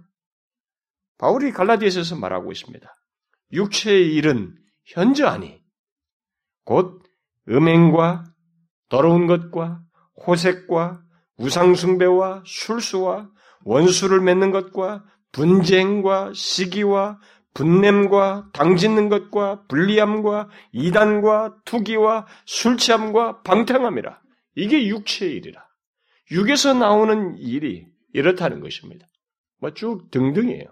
바울이 1.17 1.51
갈라디아서에서 1.51 2.15
말하고 2.15 2.51
있습니다. 2.51 2.88
육체의 3.51 4.13
일은 4.15 4.55
현저하니 4.85 5.61
곧 6.63 7.03
음행과 7.49 8.25
더러운 8.89 9.27
것과 9.27 9.81
호색과 10.25 11.01
우상숭배와 11.38 12.43
술수와 12.45 13.29
원수를 13.65 14.21
맺는 14.21 14.51
것과 14.51 15.03
분쟁과 15.31 16.31
시기와 16.33 17.19
분냄과 17.53 18.51
당짓는 18.53 19.09
것과 19.09 19.65
불리함과 19.67 20.49
이단과 20.71 21.55
투기와 21.65 22.27
술취함과 22.45 23.41
방탕함이라. 23.41 24.21
이게 24.55 24.88
육체의 24.88 25.33
일이라. 25.38 25.65
육에서 26.31 26.73
나오는 26.73 27.35
일이 27.38 27.88
이렇다는 28.13 28.59
것입니다. 28.59 29.07
뭐 29.59 29.71
쭉 29.73 30.09
등등이에요. 30.11 30.65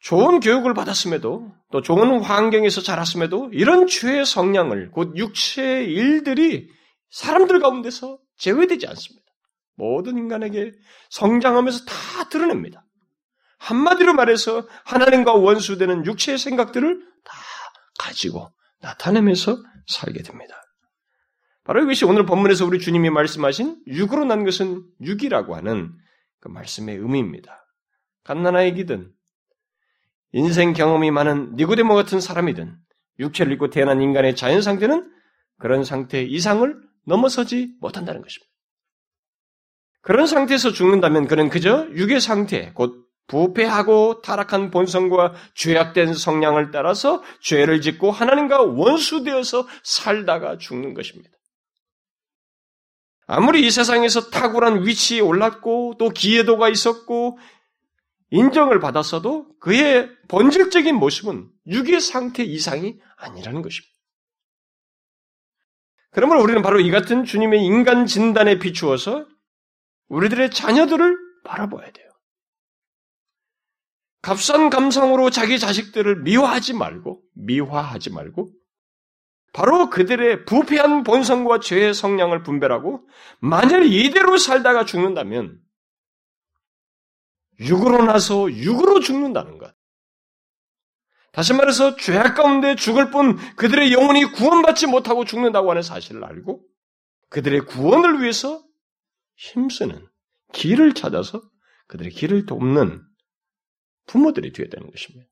좋은 0.00 0.40
교육을 0.40 0.74
받았음에도 0.74 1.50
또 1.72 1.80
좋은 1.82 2.20
환경에서 2.22 2.82
자랐음에도 2.82 3.50
이런 3.52 3.86
죄의 3.86 4.26
성향을 4.26 4.90
곧 4.90 5.16
육체의 5.16 5.90
일들이 5.90 6.68
사람들 7.10 7.60
가운데서 7.60 8.18
제외되지 8.36 8.86
않습니다. 8.86 9.24
모든 9.76 10.18
인간에게 10.18 10.72
성장하면서 11.10 11.84
다 11.86 12.28
드러냅니다. 12.28 12.84
한마디로 13.58 14.12
말해서 14.14 14.68
하나님과 14.84 15.32
원수되는 15.34 16.04
육체의 16.04 16.38
생각들을 16.38 17.00
다 17.24 17.34
가지고 17.98 18.50
나타내면서 18.80 19.56
살게 19.86 20.22
됩니다. 20.22 20.54
바로 21.64 21.82
이것이 21.82 22.04
오늘 22.04 22.26
본문에서 22.26 22.66
우리 22.66 22.78
주님이 22.78 23.10
말씀하신 23.10 23.82
육으로 23.86 24.26
난 24.26 24.44
것은 24.44 24.84
육이라고 25.00 25.56
하는 25.56 25.92
그 26.40 26.48
말씀의 26.48 26.96
의미입니다. 26.96 27.66
갓난아이기든 28.24 29.10
인생 30.32 30.72
경험이 30.74 31.10
많은 31.10 31.54
니고데모 31.56 31.94
같은 31.94 32.20
사람이든 32.20 32.76
육체를 33.18 33.52
입고 33.52 33.70
태어난 33.70 34.02
인간의 34.02 34.36
자연 34.36 34.60
상태는 34.60 35.10
그런 35.58 35.84
상태 35.84 36.22
이상을 36.22 36.82
넘어서지 37.06 37.74
못한다는 37.80 38.20
것입니다. 38.20 38.52
그런 40.02 40.26
상태에서 40.26 40.72
죽는다면 40.72 41.28
그는 41.28 41.48
그저 41.48 41.88
육의 41.92 42.20
상태, 42.20 42.72
곧 42.74 43.06
부패하고 43.26 44.20
타락한 44.20 44.70
본성과 44.70 45.32
죄악된 45.54 46.12
성향을 46.12 46.70
따라서 46.72 47.22
죄를 47.40 47.80
짓고 47.80 48.10
하나님과 48.10 48.62
원수되어서 48.62 49.66
살다가 49.82 50.58
죽는 50.58 50.92
것입니다. 50.92 51.30
아무리 53.26 53.66
이 53.66 53.70
세상에서 53.70 54.30
탁월한 54.30 54.86
위치에 54.86 55.20
올랐고 55.20 55.94
또 55.98 56.10
기회도가 56.10 56.68
있었고 56.68 57.38
인정을 58.30 58.80
받았어도 58.80 59.58
그의 59.58 60.10
본질적인 60.28 60.94
모습은 60.96 61.48
육의 61.66 62.00
상태 62.00 62.42
이상이 62.42 62.98
아니라는 63.16 63.62
것입니다. 63.62 63.94
그러면 66.10 66.38
우리는 66.38 66.62
바로 66.62 66.80
이 66.80 66.90
같은 66.90 67.24
주님의 67.24 67.64
인간 67.64 68.06
진단에 68.06 68.58
비추어서 68.58 69.26
우리들의 70.08 70.50
자녀들을 70.50 71.16
바라봐야 71.44 71.90
돼요. 71.90 72.10
값싼 74.22 74.70
감성으로 74.70 75.30
자기 75.30 75.58
자식들을 75.58 76.22
미화하지 76.22 76.72
말고, 76.74 77.20
미화하지 77.34 78.10
말고, 78.10 78.52
바로 79.54 79.88
그들의 79.88 80.46
부패한 80.46 81.04
본성과 81.04 81.60
죄의 81.60 81.94
성향을 81.94 82.42
분별하고, 82.42 83.08
만일 83.38 83.84
이대로 83.84 84.36
살다가 84.36 84.84
죽는다면, 84.84 85.60
육으로 87.60 88.04
나서 88.04 88.52
육으로 88.52 88.98
죽는다는 88.98 89.58
것. 89.58 89.72
다시 91.30 91.52
말해서 91.52 91.94
죄악 91.96 92.34
가운데 92.34 92.74
죽을 92.74 93.12
뿐 93.12 93.36
그들의 93.54 93.92
영혼이 93.92 94.24
구원받지 94.32 94.88
못하고 94.88 95.24
죽는다고 95.24 95.70
하는 95.70 95.82
사실을 95.82 96.24
알고 96.24 96.64
그들의 97.30 97.66
구원을 97.66 98.22
위해서 98.22 98.64
힘쓰는 99.36 100.06
길을 100.52 100.94
찾아서 100.94 101.42
그들의 101.86 102.12
길을 102.12 102.46
돕는 102.46 103.02
부모들이 104.06 104.52
되어야 104.52 104.68
되는 104.68 104.90
것입니다. 104.90 105.28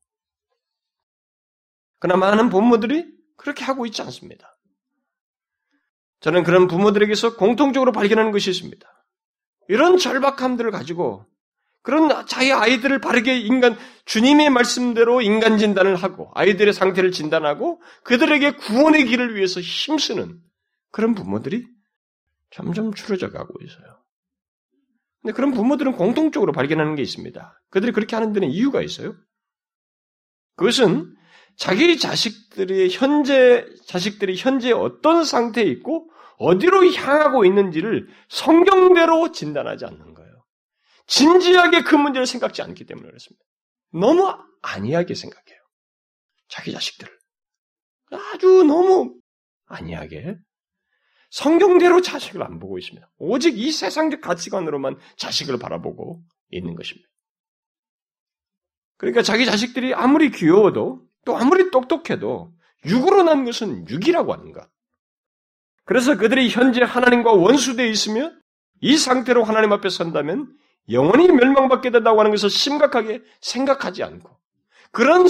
그러나 1.99 2.19
많은 2.19 2.49
부모들이 2.49 3.22
그렇게 3.43 3.65
하고 3.65 3.85
있지 3.85 4.01
않습니다. 4.01 4.57
저는 6.21 6.43
그런 6.43 6.67
부모들에게서 6.67 7.35
공통적으로 7.35 7.91
발견하는 7.91 8.31
것이 8.31 8.49
있습니다. 8.49 8.87
이런 9.67 9.97
절박함들을 9.97 10.71
가지고 10.71 11.25
그런 11.81 12.25
자기 12.25 12.53
아이들을 12.53 13.01
바르게 13.01 13.37
인간, 13.39 13.77
주님의 14.05 14.49
말씀대로 14.49 15.21
인간 15.21 15.57
진단을 15.57 15.97
하고, 15.97 16.31
아이들의 16.33 16.71
상태를 16.71 17.11
진단하고, 17.11 17.81
그들에게 18.05 18.51
구원의 18.51 19.05
길을 19.07 19.35
위해서 19.35 19.59
힘쓰는 19.59 20.39
그런 20.91 21.13
부모들이 21.13 21.67
점점 22.51 22.93
줄어져 22.93 23.31
가고 23.31 23.53
있어요. 23.61 24.01
근데 25.21 25.33
그런 25.33 25.51
부모들은 25.51 25.97
공통적으로 25.97 26.53
발견하는 26.53 26.95
게 26.95 27.01
있습니다. 27.01 27.61
그들이 27.69 27.91
그렇게 27.91 28.15
하는 28.15 28.31
데는 28.31 28.49
이유가 28.49 28.81
있어요. 28.81 29.17
그것은 30.55 31.13
자기 31.57 31.97
자식들의 31.97 32.89
현재, 32.89 33.65
자식들이 33.87 34.35
현재 34.37 34.71
어떤 34.71 35.23
상태에 35.23 35.65
있고, 35.65 36.09
어디로 36.37 36.91
향하고 36.93 37.45
있는지를 37.45 38.07
성경대로 38.29 39.31
진단하지 39.31 39.85
않는 39.85 40.13
거예요. 40.13 40.43
진지하게 41.07 41.83
그 41.83 41.95
문제를 41.95 42.25
생각지 42.25 42.61
않기 42.61 42.85
때문에 42.85 43.07
그렇습니다. 43.07 43.43
너무 43.91 44.35
안이하게 44.61 45.13
생각해요. 45.13 45.59
자기 46.47 46.71
자식들을. 46.71 47.11
아주 48.11 48.63
너무 48.63 49.15
안이하게 49.65 50.37
성경대로 51.29 52.01
자식을 52.01 52.43
안 52.43 52.59
보고 52.59 52.77
있습니다. 52.77 53.09
오직 53.17 53.57
이 53.57 53.71
세상적 53.71 54.21
가치관으로만 54.21 54.97
자식을 55.17 55.57
바라보고 55.57 56.21
있는 56.51 56.75
것입니다. 56.75 57.07
그러니까 58.97 59.23
자기 59.23 59.45
자식들이 59.45 59.93
아무리 59.93 60.29
귀여워도 60.29 61.01
또 61.25 61.37
아무리 61.37 61.71
똑똑해도 61.71 62.51
육으로 62.85 63.23
난 63.23 63.45
것은 63.45 63.87
육이라고 63.89 64.33
하는 64.33 64.51
것. 64.51 64.67
그래서 65.85 66.17
그들이 66.17 66.49
현재 66.49 66.81
하나님과 66.83 67.33
원수되어 67.33 67.87
있으며 67.87 68.31
이 68.81 68.97
상태로 68.97 69.43
하나님 69.43 69.71
앞에 69.73 69.89
선다면 69.89 70.53
영원히 70.91 71.27
멸망받게 71.27 71.91
된다고 71.91 72.19
하는 72.19 72.31
것을 72.31 72.49
심각하게 72.49 73.21
생각하지 73.41 74.03
않고 74.03 74.29
그런 74.91 75.25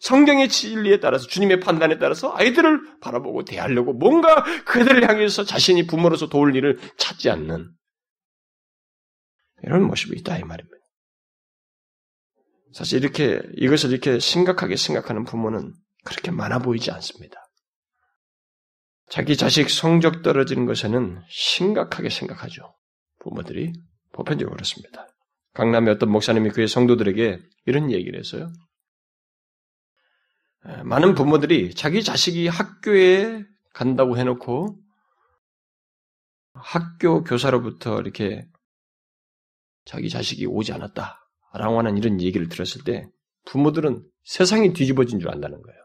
성경의 0.00 0.48
진리에 0.48 1.00
따라서 1.00 1.26
주님의 1.26 1.60
판단에 1.60 1.98
따라서 1.98 2.32
아이들을 2.34 3.00
바라보고 3.00 3.44
대하려고 3.44 3.92
뭔가 3.92 4.44
그들을 4.64 5.08
향해서 5.08 5.44
자신이 5.44 5.86
부모로서 5.86 6.28
도울 6.28 6.54
일을 6.56 6.78
찾지 6.96 7.28
않는 7.30 7.70
이런 9.62 9.82
모습이 9.82 10.18
있다 10.18 10.38
이 10.38 10.44
말입니다. 10.44 10.79
사실 12.72 13.02
이렇게 13.02 13.42
이것을 13.56 13.90
이렇게 13.90 14.18
심각하게 14.18 14.76
생각하는 14.76 15.24
부모는 15.24 15.74
그렇게 16.04 16.30
많아 16.30 16.60
보이지 16.60 16.90
않습니다. 16.90 17.40
자기 19.08 19.36
자식 19.36 19.70
성적 19.70 20.22
떨어지는 20.22 20.66
것에는 20.66 21.20
심각하게 21.28 22.10
생각하죠. 22.10 22.74
부모들이 23.18 23.72
보편적으로 24.12 24.54
그렇습니다. 24.54 25.08
강남의 25.54 25.94
어떤 25.94 26.10
목사님이 26.10 26.50
그의 26.50 26.68
성도들에게 26.68 27.40
이런 27.66 27.90
얘기를 27.90 28.18
했어요. 28.18 28.52
많은 30.84 31.14
부모들이 31.14 31.74
자기 31.74 32.04
자식이 32.04 32.46
학교에 32.46 33.44
간다고 33.72 34.16
해놓고 34.16 34.78
학교 36.52 37.24
교사로부터 37.24 38.00
이렇게 38.00 38.46
자기 39.84 40.08
자식이 40.08 40.46
오지 40.46 40.72
않았다. 40.72 41.19
라고 41.52 41.78
하는 41.78 41.96
이런 41.96 42.20
얘기를 42.20 42.48
들었을 42.48 42.84
때 42.84 43.06
부모들은 43.46 44.04
세상이 44.24 44.72
뒤집어진 44.72 45.18
줄 45.18 45.30
안다는 45.30 45.60
거예요. 45.62 45.80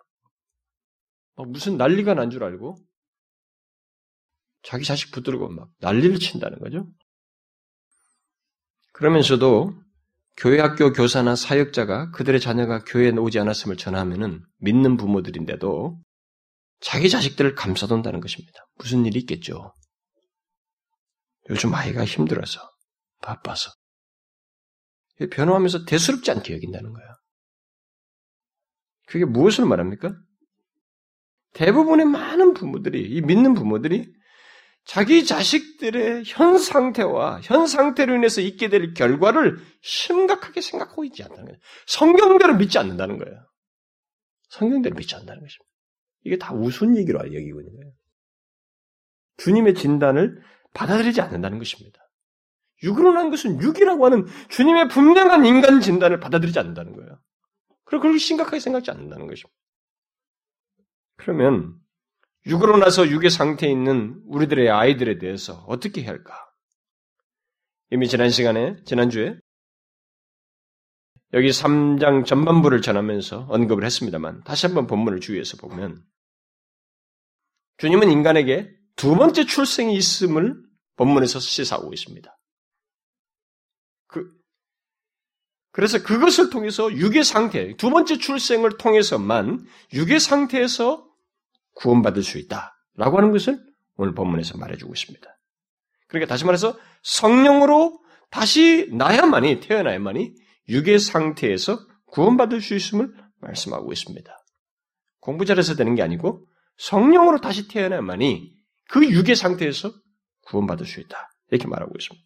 무슨 1.50 1.78
난리가 1.78 2.14
난 2.14 2.30
줄 2.30 2.44
알고 2.44 2.78
자기 4.64 4.84
자식 4.84 5.12
붙들고 5.12 5.50
막 5.50 5.70
난리를 5.80 6.18
친다는 6.20 6.60
거죠. 6.60 6.88
그러면서도 8.94 9.74
교회 10.38 10.60
학교 10.60 10.92
교사나 10.92 11.36
사역자가 11.36 12.12
그들의 12.12 12.40
자녀가 12.40 12.84
교회에 12.84 13.12
오지 13.12 13.40
않았음을 13.40 13.78
전하면은 13.78 14.44
믿는 14.58 14.98
부모들인데도 14.98 16.00
자기 16.82 17.10
자식들을 17.10 17.56
감싸돈다는 17.56 18.20
것입니다. 18.20 18.60
무슨 18.76 19.06
일이 19.06 19.20
있겠죠? 19.20 19.74
요즘 21.50 21.74
아이가 21.74 22.04
힘들어서, 22.06 22.60
바빠서. 23.22 23.72
변호하면서 25.32 25.86
대수롭지 25.86 26.32
않게 26.32 26.54
여긴다는 26.54 26.94
거야. 26.94 27.06
그게 29.08 29.26
무엇을 29.26 29.66
말합니까? 29.66 30.16
대부분의 31.54 32.06
많은 32.06 32.54
부모들이, 32.54 33.02
이 33.02 33.22
믿는 33.22 33.54
부모들이 33.54 34.14
자기 34.86 35.26
자식들의 35.26 36.24
현 36.26 36.58
상태와 36.58 37.42
현 37.42 37.66
상태로 37.66 38.14
인해서 38.16 38.42
있게 38.42 38.70
될 38.70 38.94
결과를 38.94 39.58
심각하게 39.82 40.62
생각하고 40.62 41.06
있지 41.06 41.24
않다는 41.24 41.46
거예요. 41.46 41.60
성경대로 41.88 42.56
믿지 42.56 42.78
않는다는 42.78 43.18
거예요. 43.18 43.48
성경대로 44.50 44.96
믿지 44.96 45.16
않는다는 45.16 45.42
것입니다. 45.42 45.66
이게 46.24 46.38
다 46.38 46.54
우스운 46.54 46.98
얘기로 46.98 47.20
여기고 47.20 47.62
있는 47.62 47.76
거예요. 47.76 47.94
주님의 49.38 49.76
진단을 49.76 50.42
받아들이지 50.74 51.22
않는다는 51.22 51.58
것입니다. 51.58 52.00
육으로 52.86 53.14
난 53.14 53.30
것은 53.30 53.62
육이라고 53.62 54.06
하는 54.06 54.26
주님의 54.50 54.88
분명한 54.88 55.46
인간 55.46 55.82
진단을 55.82 56.20
받아들이지 56.20 56.58
않는다는 56.60 56.96
거예요. 56.96 57.20
그리고 57.84 58.04
그렇게 58.04 58.18
심각하게 58.18 58.60
생각지 58.60 58.92
않는다는 58.92 59.28
것입니다. 59.28 59.54
그러면 61.18 61.76
육으로 62.46 62.78
나서 62.78 63.08
육의 63.08 63.30
상태에 63.30 63.70
있는 63.70 64.22
우리들의 64.28 64.70
아이들에 64.70 65.18
대해서 65.18 65.64
어떻게 65.68 66.02
해야 66.02 66.12
할까? 66.12 66.34
이미 67.92 68.08
지난 68.08 68.30
시간에, 68.30 68.78
지난주에 68.86 69.38
여기 71.34 71.50
3장 71.50 72.26
전반부를 72.26 72.82
전하면서 72.82 73.48
언급을 73.50 73.84
했습니다만 73.84 74.44
다시 74.44 74.68
한번 74.68 74.88
본문을 74.88 75.20
주의해서 75.20 75.58
보면 75.58 76.04
주님은 77.78 78.12
인간에게 78.12 78.72
두 78.96 79.16
번째 79.16 79.46
출생이 79.46 79.96
있음을 79.96 80.56
본문에서 80.96 81.40
시사하고 81.40 81.94
있습니다. 81.94 82.38
그, 84.08 84.30
그래서 85.72 86.02
그것을 86.02 86.50
통해서 86.50 86.92
육의 86.92 87.24
상태, 87.24 87.76
두 87.76 87.90
번째 87.90 88.18
출생을 88.18 88.78
통해서만 88.78 89.66
육의 89.94 90.20
상태에서 90.20 91.06
구원받을 91.74 92.24
수 92.24 92.38
있다 92.38 92.74
라고 92.96 93.18
하는 93.18 93.32
것을 93.32 93.60
오늘 93.98 94.14
본문에서 94.14 94.58
말해주고 94.58 94.94
있습니다. 94.94 95.28
그러니까 96.08 96.30
다시 96.30 96.46
말해서 96.46 96.78
성령으로 97.04 98.00
다시 98.30 98.90
나야만이 98.94 99.60
태어나야만이 99.60 100.34
육의 100.70 101.00
상태에서 101.00 101.78
구원받을 102.08 102.62
수 102.62 102.76
있음을 102.76 103.14
말씀하고 103.42 103.92
있습니다. 103.92 104.32
공부 105.20 105.46
잘해서 105.46 105.76
되는 105.76 105.96
게 105.96 106.02
아니고 106.02 106.48
성령으로 106.78 107.42
다시 107.42 107.68
태어나야만이 107.68 108.54
그 108.90 109.06
육의 109.10 109.36
상태에서 109.36 109.92
구원받을 110.44 110.86
수 110.86 111.00
있다. 111.00 111.30
이렇게 111.50 111.68
말하고 111.68 111.94
있습니다. 111.98 112.26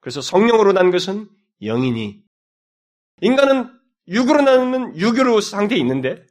그래서 0.00 0.20
성령으로 0.20 0.72
난 0.72 0.90
것은 0.90 1.28
영이니 1.62 2.22
인간은 3.20 3.70
육으로 4.08 4.42
나는 4.42 4.96
육으로 4.96 5.40
상태에 5.40 5.78
있는데 5.78 6.24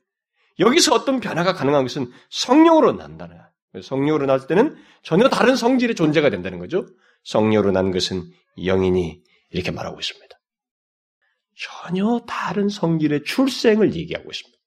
여기서 0.60 0.96
어떤 0.96 1.20
변화가 1.20 1.54
가능한 1.54 1.84
것은 1.84 2.12
성령으로 2.30 2.94
난다는 2.94 3.38
성령으로 3.84 4.26
날 4.26 4.48
때는 4.48 4.76
전혀 5.04 5.30
다른 5.30 5.56
성질의 5.56 5.96
존재가 5.96 6.30
된다는 6.30 6.60
거죠. 6.60 6.86
성령으로 7.24 7.72
난 7.72 7.92
것은 7.92 8.24
영이니 8.58 9.22
이렇게 9.52 9.72
말하고 9.72 10.00
있습니다. 10.00 10.36
전혀 11.60 12.22
다른 12.28 12.70
성질의 12.70 13.24
출생을 13.24 13.94
얘기하고 13.96 14.30
있습니다. 14.32 14.58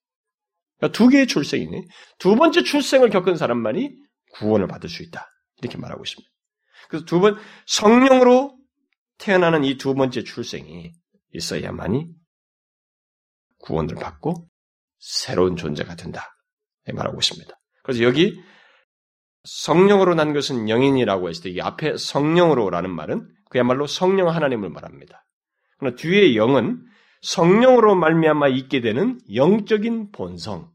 그러니까 0.77 0.97
두 0.97 1.09
개의 1.09 1.27
출생이네. 1.27 1.85
두 2.19 2.35
번째 2.35 2.63
출생을 2.63 3.09
겪은 3.09 3.35
사람만이 3.35 3.91
구원을 4.33 4.67
받을 4.67 4.89
수 4.89 5.03
있다. 5.03 5.29
이렇게 5.61 5.77
말하고 5.77 6.03
있습니다. 6.03 6.29
그래서 6.89 7.05
두 7.05 7.19
번 7.19 7.37
성령으로 7.67 8.57
태어나는 9.21 9.63
이 9.63 9.77
두 9.77 9.93
번째 9.93 10.23
출생이 10.23 10.91
있어야만이 11.33 12.07
구원을 13.59 13.95
받고 13.95 14.47
새로운 14.99 15.55
존재가 15.55 15.95
된다. 15.95 16.35
말하고 16.91 17.19
있습니다. 17.19 17.53
그래서 17.83 18.03
여기 18.03 18.41
성령으로 19.43 20.15
난 20.15 20.33
것은 20.33 20.69
영인이라고 20.69 21.29
했을 21.29 21.43
때 21.43 21.49
이 21.51 21.61
앞에 21.61 21.97
성령으로라는 21.97 22.89
말은 22.89 23.27
그야말로 23.49 23.85
성령 23.85 24.29
하나님을 24.29 24.69
말합니다. 24.69 25.23
그러나 25.77 25.95
뒤에 25.95 26.35
영은 26.35 26.83
성령으로 27.21 27.95
말미암아 27.95 28.47
있게 28.47 28.81
되는 28.81 29.19
영적인 29.33 30.11
본성 30.11 30.71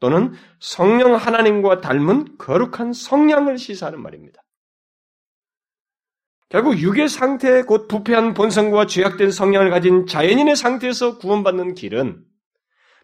또는 0.00 0.32
성령 0.60 1.14
하나님과 1.14 1.80
닮은 1.82 2.38
거룩한 2.38 2.92
성향을 2.94 3.58
시사하는 3.58 4.00
말입니다. 4.00 4.40
결국 6.48 6.78
육의 6.78 7.08
상태 7.08 7.62
곧 7.62 7.88
부패한 7.88 8.34
본성과 8.34 8.86
죄악된 8.86 9.30
성향을 9.30 9.70
가진 9.70 10.06
자연인의 10.06 10.54
상태에서 10.54 11.18
구원받는 11.18 11.74
길은 11.74 12.24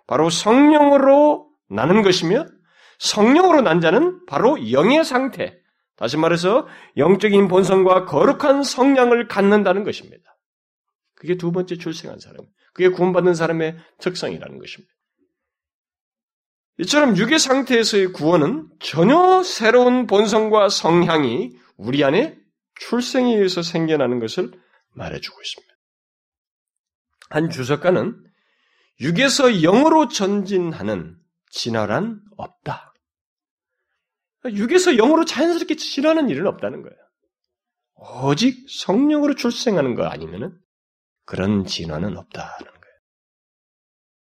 바로 0.06 0.30
성령으로 0.30 1.48
나는 1.68 2.02
것이며 2.02 2.46
성령으로 2.98 3.62
난 3.62 3.80
자는 3.80 4.24
바로 4.26 4.70
영의 4.70 5.04
상태, 5.04 5.58
다시 5.96 6.16
말해서 6.16 6.68
영적인 6.96 7.48
본성과 7.48 8.04
거룩한 8.04 8.62
성량을 8.62 9.26
갖는다는 9.26 9.82
것입니다. 9.82 10.22
그게 11.14 11.36
두 11.36 11.50
번째 11.50 11.76
출생한 11.78 12.20
사람, 12.20 12.46
그게 12.72 12.88
구원받는 12.88 13.34
사람의 13.34 13.76
특성이라는 13.98 14.58
것입니다. 14.58 14.92
이처럼 16.78 17.16
육의 17.16 17.38
상태에서의 17.38 18.12
구원은 18.12 18.68
전혀 18.80 19.42
새로운 19.42 20.06
본성과 20.06 20.68
성향이 20.68 21.56
우리 21.76 22.02
안에 22.02 22.41
출생에 22.88 23.34
의해서 23.34 23.62
생겨나는 23.62 24.18
것을 24.18 24.50
말해주고 24.94 25.40
있습니다. 25.40 25.74
한 27.30 27.50
주석가는 27.50 28.24
육에서 29.00 29.50
영으로 29.62 30.08
전진하는 30.08 31.16
진화란 31.50 32.20
없다. 32.36 32.94
육에서 34.44 34.96
영으로 34.96 35.24
자연스럽게 35.24 35.76
진화하는 35.76 36.28
일은 36.28 36.46
없다는 36.46 36.82
거예요. 36.82 36.96
오직 38.24 38.66
성령으로 38.68 39.34
출생하는 39.34 39.94
거 39.94 40.04
아니면은 40.04 40.58
그런 41.24 41.64
진화는 41.64 42.16
없다는 42.16 42.58
거예요. 42.58 42.82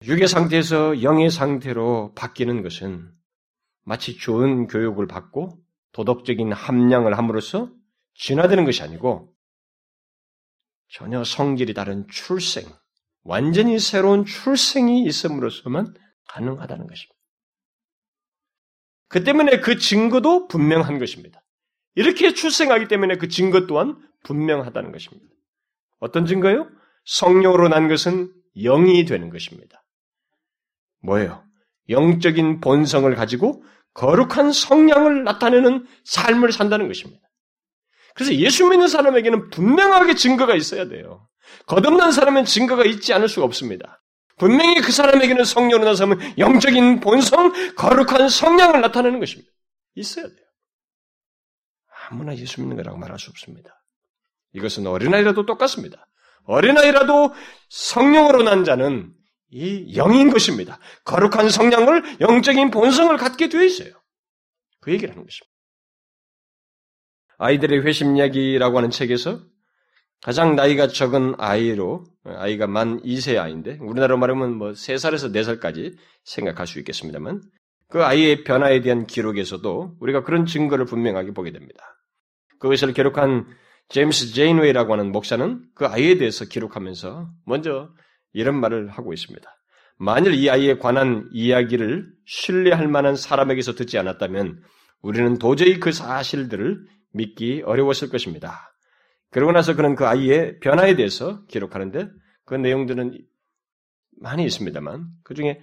육의 0.05 0.27
상태에서 0.27 1.03
영의 1.03 1.31
상태로 1.31 2.15
바뀌는 2.15 2.63
것은 2.63 3.13
마치 3.85 4.17
좋은 4.17 4.67
교육을 4.67 5.07
받고 5.07 5.59
도덕적인 5.93 6.53
함량을 6.53 7.19
함으로써 7.19 7.71
진화되는 8.19 8.65
것이 8.65 8.83
아니고 8.83 9.33
전혀 10.91 11.23
성질이 11.25 11.75
다른 11.75 12.07
출생, 12.09 12.65
완전히 13.23 13.79
새로운 13.79 14.25
출생이 14.25 15.05
있음으로써만 15.05 15.95
가능하다는 16.29 16.87
것입니다. 16.87 17.15
그 19.09 19.25
때문에 19.25 19.61
그 19.61 19.79
증거도 19.79 20.49
분명한 20.49 20.99
것입니다. 20.99 21.43
이렇게 21.95 22.35
출생하기 22.35 22.89
때문에 22.89 23.17
그 23.17 23.29
증거 23.29 23.67
또한 23.67 23.99
분명하다는 24.25 24.93
것입니다. 24.93 25.27
어떤 25.99 26.27
증거요? 26.27 26.71
성령으로 27.05 27.69
난 27.69 27.89
것은 27.89 28.33
영이 28.57 29.05
되는 29.05 29.31
것입니다. 29.31 29.85
뭐예요? 31.03 31.45
영적인 31.89 32.61
본성을 32.61 33.15
가지고 33.15 33.65
거룩한 33.95 34.53
성량을 34.53 35.25
나타내는 35.25 35.87
삶을 36.05 36.53
산다는 36.53 36.87
것입니다. 36.89 37.28
그래서 38.19 38.35
예수 38.35 38.67
믿는 38.67 38.89
사람에게는 38.89 39.51
분명하게 39.51 40.17
증거가 40.17 40.57
있어야 40.57 40.89
돼요. 40.89 41.29
거듭난 41.67 42.11
사람은 42.11 42.47
증거가 42.47 42.85
있지 42.85 43.15
않을 43.15 43.29
수가 43.29 43.47
없습니다. 43.47 44.03
분명히 44.39 44.81
그 44.81 44.91
사람에게는 44.91 45.45
성령으로 45.45 45.85
난 45.85 45.95
사람은 45.95 46.37
영적인 46.37 46.99
본성, 46.99 47.53
거룩한 47.77 48.29
성량을 48.29 48.81
나타내는 48.81 49.21
것입니다. 49.21 49.49
있어야 49.95 50.27
돼요. 50.27 50.47
아무나 52.11 52.35
예수 52.35 52.61
믿는 52.61 52.77
거라고 52.77 52.99
말할 52.99 53.21
수 53.21 53.31
없습니다. 53.31 53.85
이것은 54.53 54.89
어린아이라도 54.89 55.47
똑같습니다. 55.47 56.09
어린아이라도 56.43 57.33
성령으로 57.69 58.43
난 58.43 58.65
자는 58.65 59.13
이 59.51 59.97
영인 59.97 60.31
것입니다. 60.31 60.81
거룩한 61.05 61.51
성량을, 61.51 62.19
영적인 62.21 62.73
본성을 62.73 63.17
갖게 63.17 63.49
되어 63.49 63.63
있어요. 63.63 63.93
그 64.81 64.91
얘기를 64.91 65.15
하는 65.15 65.25
것입니다. 65.25 65.58
아이들의 67.39 67.85
회심 67.85 68.17
이야기라고 68.17 68.77
하는 68.77 68.91
책에서 68.91 69.41
가장 70.21 70.57
나이가 70.57 70.89
적은 70.89 71.35
아이로, 71.39 72.05
아이가 72.25 72.67
만 72.67 73.01
2세 73.03 73.39
아이인데, 73.39 73.79
우리나라로 73.81 74.19
말하면 74.19 74.57
뭐 74.57 74.73
3살에서 74.73 75.33
4살까지 75.33 75.97
생각할 76.25 76.67
수 76.67 76.81
있겠습니다만, 76.81 77.41
그 77.89 78.05
아이의 78.05 78.45
변화에 78.45 78.81
대한 78.81 79.07
기록에서도 79.07 79.97
우리가 80.01 80.25
그런 80.25 80.45
증거를 80.45 80.85
분명하게 80.85 81.33
보게 81.33 81.53
됩니다. 81.53 81.85
그것을 82.59 82.93
기록한 82.93 83.47
제임스 83.89 84.35
제인웨이라고 84.35 84.93
하는 84.93 85.13
목사는 85.13 85.63
그 85.75 85.87
아이에 85.87 86.19
대해서 86.19 86.45
기록하면서 86.45 87.31
먼저 87.47 87.91
이런 88.33 88.61
말을 88.61 88.89
하고 88.91 89.13
있습니다. 89.13 89.49
만일 89.97 90.35
이 90.35 90.51
아이에 90.51 90.79
관한 90.79 91.29
이야기를 91.33 92.07
신뢰할 92.27 92.89
만한 92.89 93.17
사람에게서 93.17 93.75
듣지 93.75 93.99
않았다면 93.99 94.63
우리는 95.01 95.39
도저히 95.39 95.81
그 95.81 95.93
사실들을 95.93 96.85
믿기 97.19 97.63
어려웠을 97.67 98.09
것입니다. 98.09 98.73
그러고 99.31 99.53
나서 99.53 99.77
그는 99.77 99.95
그 99.95 100.07
아이의 100.07 100.61
변화에 100.61 100.97
대해서 100.97 101.45
기록하는데 101.47 102.09
그 102.47 102.55
내용들은 102.55 103.19
많이 104.21 104.45
있습니다만 104.45 105.07
그 105.23 105.35
중에 105.35 105.61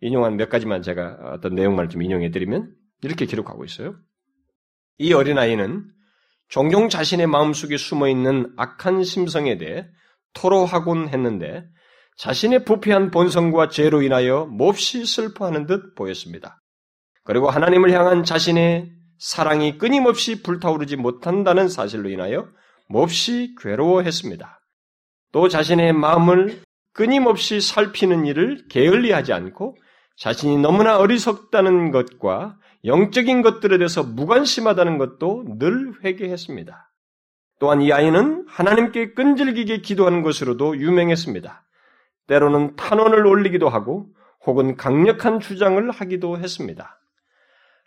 인용한 0.00 0.36
몇 0.36 0.48
가지만 0.48 0.82
제가 0.82 1.32
어떤 1.34 1.54
내용만 1.54 1.88
좀 1.88 2.02
인용해 2.02 2.30
드리면 2.30 2.72
이렇게 3.02 3.26
기록하고 3.26 3.64
있어요. 3.64 3.96
이 4.98 5.12
어린아이는 5.12 5.90
종종 6.48 6.88
자신의 6.88 7.26
마음속에 7.26 7.76
숨어 7.76 8.08
있는 8.08 8.52
악한 8.56 9.02
심성에 9.02 9.58
대해 9.58 9.86
토로하곤 10.34 11.08
했는데 11.08 11.64
자신의 12.16 12.64
부패한 12.64 13.10
본성과 13.10 13.68
죄로 13.68 14.02
인하여 14.02 14.46
몹시 14.46 15.04
슬퍼하는 15.06 15.66
듯 15.66 15.94
보였습니다. 15.94 16.60
그리고 17.24 17.50
하나님을 17.50 17.92
향한 17.92 18.24
자신의 18.24 18.99
사랑이 19.20 19.76
끊임없이 19.76 20.42
불타오르지 20.42 20.96
못한다는 20.96 21.68
사실로 21.68 22.08
인하여 22.08 22.48
몹시 22.88 23.54
괴로워했습니다. 23.60 24.60
또 25.32 25.48
자신의 25.48 25.92
마음을 25.92 26.62
끊임없이 26.94 27.60
살피는 27.60 28.24
일을 28.24 28.66
게을리하지 28.70 29.34
않고 29.34 29.76
자신이 30.16 30.56
너무나 30.56 30.98
어리석다는 30.98 31.90
것과 31.90 32.56
영적인 32.86 33.42
것들에 33.42 33.76
대해서 33.76 34.02
무관심하다는 34.02 34.96
것도 34.96 35.44
늘 35.58 35.92
회개했습니다. 36.02 36.90
또한 37.60 37.82
이 37.82 37.92
아이는 37.92 38.46
하나님께 38.48 39.12
끈질기게 39.12 39.82
기도하는 39.82 40.22
것으로도 40.22 40.78
유명했습니다. 40.78 41.62
때로는 42.26 42.74
탄원을 42.76 43.26
올리기도 43.26 43.68
하고 43.68 44.08
혹은 44.46 44.76
강력한 44.76 45.40
주장을 45.40 45.90
하기도 45.90 46.38
했습니다. 46.38 46.99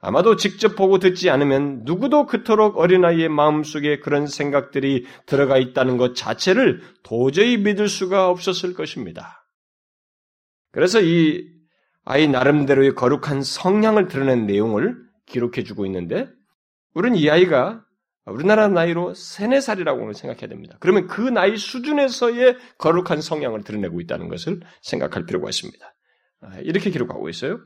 아마도 0.05 0.35
직접 0.35 0.75
보고 0.75 0.99
듣지 0.99 1.29
않으면 1.29 1.83
누구도 1.85 2.25
그토록 2.25 2.77
어린아이의 2.77 3.29
마음속에 3.29 3.99
그런 3.99 4.27
생각들이 4.27 5.05
들어가 5.25 5.57
있다는 5.57 5.95
것 5.95 6.13
자체를 6.13 6.81
도저히 7.03 7.55
믿을 7.55 7.87
수가 7.87 8.27
없었을 8.27 8.73
것입니다. 8.73 9.47
그래서 10.73 10.99
이 11.01 11.47
아이 12.03 12.27
나름대로의 12.27 12.95
거룩한 12.95 13.43
성향을 13.43 14.09
드러낸 14.09 14.45
내용을 14.45 14.97
기록해 15.25 15.63
주고 15.63 15.85
있는데, 15.85 16.27
우리는 16.95 17.17
이 17.17 17.29
아이가 17.29 17.85
우리나라 18.25 18.67
나이로 18.67 19.13
3, 19.13 19.51
4살이라고 19.51 20.13
생각해야 20.13 20.49
됩니다. 20.49 20.75
그러면 20.81 21.07
그 21.07 21.21
나이 21.21 21.55
수준에서의 21.55 22.57
거룩한 22.77 23.21
성향을 23.21 23.63
드러내고 23.63 24.01
있다는 24.01 24.27
것을 24.27 24.59
생각할 24.81 25.25
필요가 25.25 25.47
있습니다. 25.47 25.95
아, 26.41 26.57
이렇게 26.59 26.89
기록하고 26.89 27.29
있어요. 27.29 27.61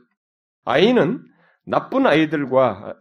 아이는 0.64 1.24
나쁜 1.68 2.06
아이들과 2.06 2.96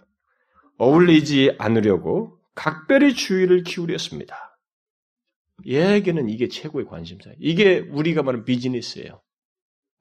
어울리지 0.78 1.56
않으려고 1.58 2.38
각별히 2.54 3.14
주의를 3.14 3.64
기울였습니다. 3.64 4.60
얘에게는 5.68 6.30
이게 6.30 6.48
최고의 6.50 6.86
관심사. 6.86 7.32
이게 7.40 7.80
우리가 7.80 8.24
말하는 8.24 8.46
비즈니스예요. 8.46 9.22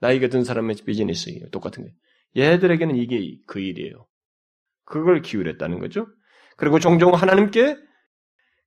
나이가 0.00 0.28
든 0.28 0.44
사람의 0.44 0.76
비즈니스예요. 0.84 1.48
똑같은 1.50 1.84
거예요. 1.84 1.96
얘들에게는 2.36 2.96
이게 2.96 3.38
그 3.46 3.60
일이에요. 3.60 4.06
그걸 4.84 5.22
기울였다는 5.22 5.78
거죠. 5.78 6.06
그리고 6.56 6.78
종종 6.78 7.14
하나님께 7.14 7.76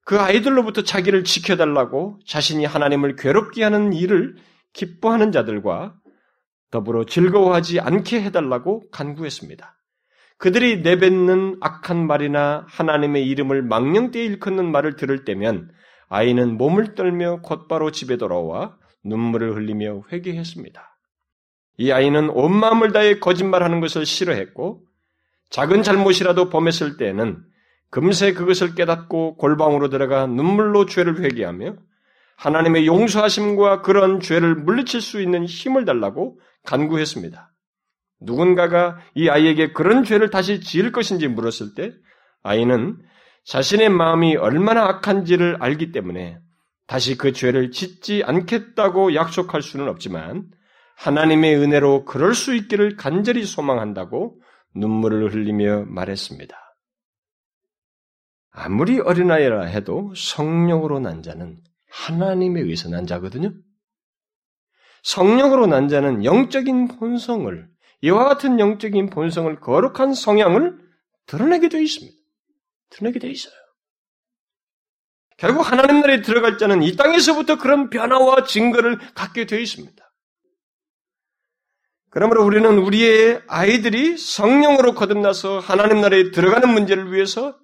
그 0.06 0.20
아이들로부터 0.20 0.84
자기를 0.84 1.24
지켜달라고 1.24 2.20
자신이 2.26 2.66
하나님을 2.66 3.16
괴롭게 3.16 3.64
하는 3.64 3.94
일을 3.94 4.38
기뻐하는 4.74 5.32
자들과 5.32 5.96
더불어 6.72 7.06
즐거워하지 7.06 7.80
않게 7.80 8.22
해달라고 8.22 8.90
간구했습니다. 8.92 9.79
그들이 10.40 10.82
내뱉는 10.82 11.58
악한 11.60 12.08
말이나 12.08 12.66
하나님의 12.70 13.28
이름을 13.28 13.62
망령되이 13.62 14.26
일컫는 14.26 14.72
말을 14.72 14.96
들을 14.96 15.26
때면 15.26 15.70
아이는 16.08 16.58
몸을 16.58 16.96
떨며 16.96 17.42
곧바로 17.42 17.92
집에 17.92 18.16
돌아와 18.16 18.78
눈물을 19.04 19.54
흘리며 19.56 20.04
회개했습니다. 20.12 20.98
이 21.78 21.92
아이는 21.92 22.30
온 22.30 22.56
마음을 22.56 22.94
다해 22.94 23.20
거짓말하는 23.20 23.82
것을 23.82 24.06
싫어했고 24.06 24.86
작은 25.50 25.84
잘못이라도 25.84 26.50
범했을 26.50 26.96
때에는 26.96 27.44
금세 27.90 28.34
그것을 28.34 28.76
깨닫고 28.76 29.36
골방으로 29.36 29.90
들어가 29.90 30.26
눈물로 30.26 30.86
죄를 30.86 31.22
회개하며 31.22 31.76
하나님의 32.38 32.88
용서하심과 32.88 33.82
그런 33.82 34.22
죄를 34.22 34.56
물리칠 34.56 35.02
수 35.02 35.22
있는 35.22 35.44
힘을 35.46 35.84
달라고 35.84 36.40
간구했습니다. 36.66 37.52
누군가가 38.22 39.00
이 39.16 39.30
아이에게 39.30 39.72
그런 39.72 40.04
죄를 40.04 40.30
다시 40.30 40.60
지을 40.60 40.92
것인지 40.92 41.28
물었을 41.28 41.74
때 41.76 41.92
아이는 42.44 42.98
자신의 43.46 43.90
마음이 43.90 44.36
얼마나 44.36 44.86
악한지를 44.88 45.58
알기 45.60 45.92
때문에 45.92 46.40
다시 46.88 47.18
그 47.18 47.32
죄를 47.32 47.72
짓지 47.72 48.24
않겠다고 48.26 49.16
약속할 49.16 49.62
수는 49.62 49.88
없지만 49.88 50.50
하나님의 50.98 51.56
은혜로 51.56 52.06
그럴 52.06 52.34
수 52.34 52.54
있기를 52.56 52.98
간절히 52.98 53.46
소망한다고 53.46 54.42
눈물을 54.76 55.34
흘리며 55.34 55.86
말했습니다. 55.88 56.58
아무리 58.52 59.00
어린아이라 59.00 59.64
해도 59.66 60.14
성령으로 60.16 61.00
난 61.00 61.22
자는 61.22 61.58
하나님에 61.90 62.60
의해서 62.62 62.90
난 62.90 63.06
자거든요. 63.08 63.54
성령으로 65.04 65.68
난 65.68 65.88
자는 65.88 66.26
영적인 66.26 67.00
본성을 67.00 67.70
이와 68.02 68.26
같은 68.26 68.60
영적인 68.60 69.10
본성을 69.10 69.60
거룩한 69.60 70.14
성향을 70.14 70.78
드러내게 71.26 71.70
되어 71.70 71.82
있습니다. 71.82 72.18
드러내게 72.90 73.20
되어 73.20 73.30
있어요. 73.30 73.54
결국 75.38 75.62
하나님 75.62 76.02
나라에 76.02 76.22
들어갈 76.22 76.58
자는 76.58 76.84
이 76.84 76.96
땅에서부터 76.96 77.58
그런 77.58 77.90
변화와 77.90 78.44
증거를 78.44 79.00
갖게 79.16 79.46
되어 79.46 79.60
있습니다. 79.60 80.04
그러므로 82.10 82.44
우리는 82.44 82.78
우리의 82.78 83.42
아이들이 83.48 84.18
성령으로 84.18 84.96
거듭나서 84.96 85.60
하나님 85.60 86.02
나라에 86.02 86.32
들어가는 86.32 86.68
문제를 86.68 87.14
위해서 87.14 87.58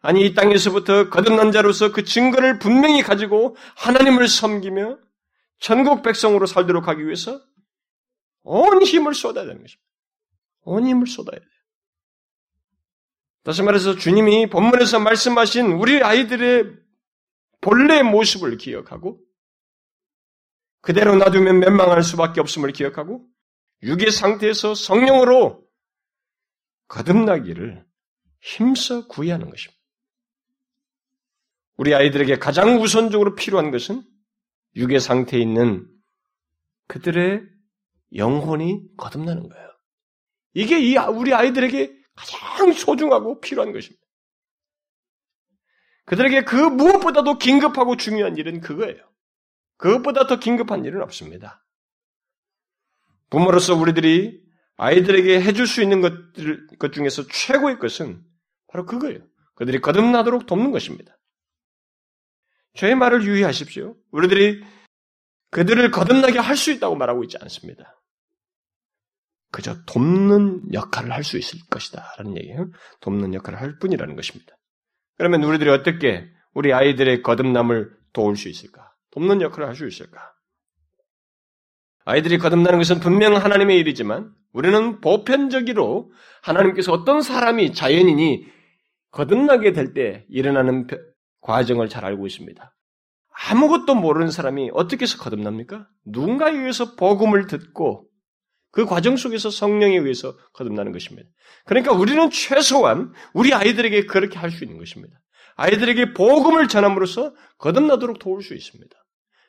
아니 0.00 0.24
이 0.24 0.34
땅에서부터 0.34 1.10
거듭난 1.10 1.52
자로서 1.52 1.92
그 1.92 2.04
증거를 2.04 2.58
분명히 2.58 3.02
가지고 3.02 3.56
하나님을 3.76 4.26
섬기며 4.26 4.98
천국 5.58 6.02
백성으로 6.02 6.46
살도록 6.46 6.88
하기 6.88 7.04
위해서 7.04 7.40
온 8.42 8.82
힘을 8.82 9.14
쏟아야 9.14 9.44
되는 9.44 9.60
것입니다. 9.60 9.90
온 10.62 10.86
힘을 10.86 11.06
쏟아야 11.06 11.38
돼요. 11.38 11.50
다시 13.42 13.62
말해서 13.62 13.96
주님이 13.96 14.50
본문에서 14.50 15.00
말씀하신 15.00 15.72
우리 15.72 16.02
아이들의 16.02 16.76
본래 17.60 18.02
모습을 18.02 18.56
기억하고 18.56 19.20
그대로 20.82 21.14
놔두면 21.16 21.60
멸망할 21.60 22.02
수밖에 22.02 22.40
없음을 22.40 22.72
기억하고 22.72 23.26
육의 23.82 24.10
상태에서 24.10 24.74
성령으로 24.74 25.66
거듭나기를 26.88 27.84
힘써 28.40 29.06
구해하는 29.06 29.50
것입니다. 29.50 29.80
우리 31.76 31.94
아이들에게 31.94 32.38
가장 32.38 32.80
우선적으로 32.82 33.34
필요한 33.34 33.70
것은 33.70 34.02
육의 34.76 35.00
상태에 35.00 35.40
있는 35.40 35.86
그들의 36.88 37.42
영혼이 38.14 38.82
거듭나는 38.96 39.48
거예요. 39.48 39.70
이게 40.54 40.80
이 40.80 40.96
우리 40.96 41.32
아이들에게 41.32 41.94
가장 42.16 42.72
소중하고 42.72 43.40
필요한 43.40 43.72
것입니다. 43.72 44.04
그들에게 46.06 46.44
그 46.44 46.56
무엇보다도 46.56 47.38
긴급하고 47.38 47.96
중요한 47.96 48.36
일은 48.36 48.60
그거예요. 48.60 48.98
그것보다 49.76 50.26
더 50.26 50.38
긴급한 50.38 50.84
일은 50.84 51.02
없습니다. 51.02 51.64
부모로서 53.30 53.76
우리들이 53.76 54.42
아이들에게 54.76 55.40
해줄 55.40 55.66
수 55.66 55.82
있는 55.82 56.00
것들, 56.00 56.66
것 56.78 56.92
중에서 56.92 57.26
최고의 57.28 57.78
것은 57.78 58.24
바로 58.66 58.86
그거예요. 58.86 59.20
그들이 59.54 59.80
거듭나도록 59.80 60.46
돕는 60.46 60.72
것입니다. 60.72 61.16
저의 62.76 62.94
말을 62.94 63.24
유의하십시오. 63.24 63.96
우리들이 64.10 64.62
그들을 65.50 65.90
거듭나게 65.90 66.38
할 66.38 66.56
수 66.56 66.72
있다고 66.72 66.96
말하고 66.96 67.22
있지 67.24 67.36
않습니다. 67.40 67.99
그저 69.52 69.76
돕는 69.86 70.72
역할을 70.72 71.12
할 71.12 71.24
수 71.24 71.38
있을 71.38 71.58
것이다. 71.70 72.14
라는 72.18 72.36
얘기예요. 72.36 72.70
돕는 73.00 73.34
역할을 73.34 73.60
할 73.60 73.78
뿐이라는 73.78 74.16
것입니다. 74.16 74.56
그러면 75.18 75.42
우리들이 75.42 75.70
어떻게 75.70 76.28
우리 76.54 76.72
아이들의 76.72 77.22
거듭남을 77.22 77.90
도울 78.12 78.36
수 78.36 78.48
있을까? 78.48 78.92
돕는 79.10 79.40
역할을 79.42 79.66
할 79.68 79.74
수 79.74 79.86
있을까? 79.86 80.32
아이들이 82.04 82.38
거듭나는 82.38 82.78
것은 82.78 83.00
분명 83.00 83.36
하나님의 83.36 83.78
일이지만 83.78 84.32
우리는 84.52 85.00
보편적으로 85.00 86.10
하나님께서 86.42 86.92
어떤 86.92 87.20
사람이 87.22 87.72
자연인이 87.72 88.46
거듭나게 89.12 89.72
될 89.72 89.92
때 89.92 90.24
일어나는 90.28 90.86
과정을 91.40 91.88
잘 91.88 92.04
알고 92.04 92.26
있습니다. 92.26 92.74
아무것도 93.50 93.94
모르는 93.94 94.30
사람이 94.30 94.70
어떻게 94.74 95.02
해서 95.02 95.18
거듭납니까? 95.18 95.88
누군가에 96.06 96.52
의해서 96.52 96.94
복음을 96.94 97.46
듣고 97.46 98.09
그 98.70 98.84
과정 98.86 99.16
속에서 99.16 99.50
성령에 99.50 99.98
의해서 99.98 100.36
거듭나는 100.52 100.92
것입니다. 100.92 101.28
그러니까 101.64 101.92
우리는 101.92 102.30
최소한 102.30 103.12
우리 103.34 103.52
아이들에게 103.52 104.06
그렇게 104.06 104.38
할 104.38 104.50
수 104.50 104.64
있는 104.64 104.78
것입니다. 104.78 105.20
아이들에게 105.56 106.14
복음을 106.14 106.68
전함으로써 106.68 107.34
거듭나도록 107.58 108.18
도울 108.18 108.42
수 108.42 108.54
있습니다. 108.54 108.96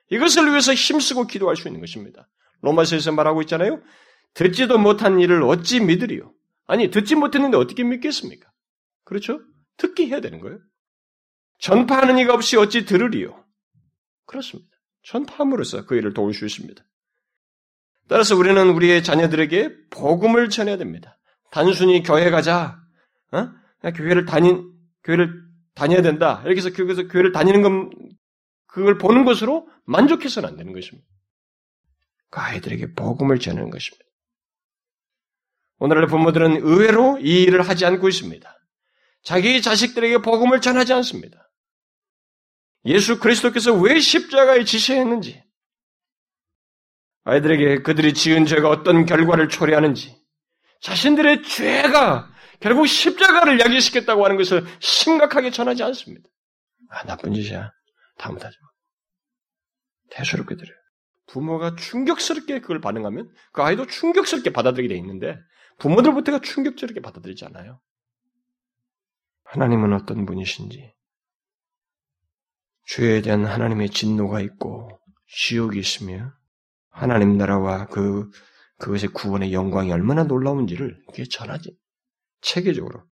이것을 0.09 0.49
위해서 0.49 0.73
힘쓰고 0.73 1.27
기도할 1.27 1.55
수 1.55 1.67
있는 1.67 1.79
것입니다. 1.79 2.27
로마서에서 2.61 3.11
말하고 3.11 3.41
있잖아요. 3.43 3.81
듣지도 4.33 4.77
못한 4.77 5.19
일을 5.19 5.43
어찌 5.43 5.79
믿으리요? 5.79 6.33
아니, 6.67 6.89
듣지 6.89 7.15
못했는데 7.15 7.57
어떻게 7.57 7.83
믿겠습니까? 7.83 8.49
그렇죠? 9.05 9.39
듣기 9.77 10.07
해야 10.07 10.21
되는 10.21 10.39
거예요. 10.39 10.59
전파하는 11.59 12.17
이가 12.19 12.33
없이 12.33 12.57
어찌 12.57 12.85
들으리요? 12.85 13.43
그렇습니다. 14.25 14.69
전파함으로써 15.03 15.85
그 15.85 15.95
일을 15.95 16.13
도울 16.13 16.33
수 16.33 16.45
있습니다. 16.45 16.83
따라서 18.11 18.35
우리는 18.35 18.69
우리의 18.71 19.05
자녀들에게 19.05 19.87
복음을 19.89 20.49
전해야 20.49 20.75
됩니다. 20.75 21.17
단순히 21.49 22.03
교회 22.03 22.29
가자, 22.29 22.77
어? 23.31 23.49
교회를 23.95 24.25
다닌 24.25 24.69
교회를 25.05 25.41
다녀야 25.75 26.01
된다. 26.01 26.41
이렇게 26.43 26.57
해서 26.57 26.71
교회에서 26.71 27.07
교회를 27.07 27.31
다니는 27.31 27.61
건 27.61 27.89
그걸 28.67 28.97
보는 28.97 29.23
것으로 29.23 29.65
만족해서는 29.85 30.49
안 30.49 30.57
되는 30.57 30.73
것입니다. 30.73 31.07
그 32.29 32.41
아이들에게 32.41 32.95
복음을 32.95 33.39
전하는 33.39 33.69
것입니다. 33.69 34.05
오늘날 35.77 36.07
부모들은 36.07 36.57
의외로 36.63 37.17
이 37.17 37.43
일을 37.43 37.61
하지 37.61 37.85
않고 37.85 38.09
있습니다. 38.09 38.57
자기 39.23 39.61
자식들에게 39.61 40.17
복음을 40.17 40.59
전하지 40.59 40.91
않습니다. 40.91 41.49
예수 42.83 43.19
그리스도께서 43.19 43.73
왜 43.73 44.01
십자가에 44.01 44.65
지시했는지, 44.65 45.41
아이들에게 47.23 47.83
그들이 47.83 48.13
지은 48.13 48.45
죄가 48.45 48.69
어떤 48.69 49.05
결과를 49.05 49.49
초래하는지, 49.49 50.19
자신들의 50.81 51.43
죄가 51.43 52.31
결국 52.59 52.87
십자가를 52.87 53.59
야기시켰다고 53.59 54.23
하는 54.25 54.37
것을 54.37 54.65
심각하게 54.79 55.51
전하지 55.51 55.83
않습니다. 55.83 56.27
아, 56.89 57.03
나쁜 57.05 57.33
짓이야. 57.33 57.71
다음부터 58.17 58.47
하지 58.47 58.57
마. 58.61 58.67
대수롭게 60.11 60.55
들어요. 60.55 60.75
부모가 61.27 61.75
충격스럽게 61.75 62.59
그걸 62.59 62.81
반응하면 62.81 63.29
그 63.53 63.61
아이도 63.61 63.87
충격스럽게 63.87 64.51
받아들이게 64.51 64.93
돼 64.93 64.99
있는데 64.99 65.37
부모들부터가 65.79 66.39
충격스럽게 66.39 67.01
받아들이지 67.01 67.45
않아요. 67.45 67.79
하나님은 69.45 69.93
어떤 69.93 70.25
분이신지, 70.25 70.93
죄에 72.87 73.21
대한 73.21 73.45
하나님의 73.45 73.89
진노가 73.89 74.41
있고 74.41 74.99
지옥이 75.27 75.79
있으며 75.79 76.33
하나님 76.91 77.37
나라와 77.37 77.87
그 77.87 78.29
그것의 78.77 79.11
구원의 79.13 79.53
영광이 79.53 79.91
얼마나 79.91 80.23
놀라운지를 80.23 81.01
이게 81.09 81.23
전하지 81.23 81.77
체계적으로 82.41 83.03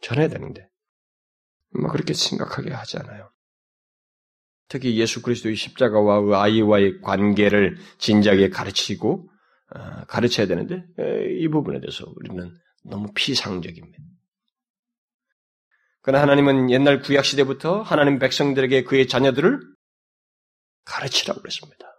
전해야 0.00 0.28
되는데 0.28 0.68
뭐 1.78 1.90
그렇게 1.90 2.12
심각하게 2.12 2.72
하지 2.72 2.98
않아요. 2.98 3.30
특히 4.68 4.98
예수 4.98 5.22
그리스도의 5.22 5.56
십자가와 5.56 6.22
그 6.22 6.36
아이와의 6.36 7.00
관계를 7.00 7.76
진지하게 7.98 8.48
가르치고 8.48 9.28
어, 9.74 10.04
가르쳐야 10.06 10.46
되는데 10.46 10.84
이 11.38 11.48
부분에 11.48 11.80
대해서 11.80 12.04
우리는 12.16 12.56
너무 12.84 13.08
피상적입니다. 13.14 13.98
그러나 16.00 16.22
하나님은 16.22 16.70
옛날 16.70 17.00
구약 17.00 17.24
시대부터 17.24 17.82
하나님 17.82 18.18
백성들에게 18.18 18.84
그의 18.84 19.08
자녀들을 19.08 19.60
가르치라고 20.84 21.40
그랬습니다. 21.40 21.93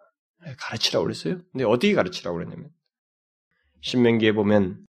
네, 0.46 0.56
가르치라고 0.60 1.04
그랬어요. 1.06 1.42
근데 1.52 1.66
어떻게 1.66 1.94
가르치라고 1.94 2.38
그랬냐면 2.38 2.70
신명기에 3.82 4.34
보면 4.34 4.86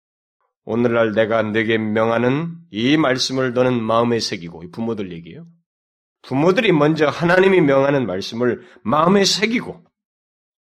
오늘날 0.64 1.12
내가 1.12 1.42
내게 1.42 1.76
명하는 1.76 2.56
이 2.70 2.96
말씀을 2.96 3.52
너는 3.52 3.82
마음에 3.82 4.18
새기고 4.20 4.70
부모들 4.70 5.12
얘기예요. 5.12 5.46
부모들이 6.22 6.72
먼저 6.72 7.06
하나님이 7.06 7.60
명하는 7.60 8.06
말씀을 8.06 8.66
마음에 8.82 9.24
새기고 9.24 9.84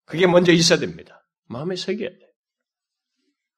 그게 0.07 0.27
먼저 0.27 0.53
있어야 0.53 0.79
됩니다. 0.79 1.27
마음에 1.47 1.77
새겨야 1.77 2.09
돼. 2.09 2.19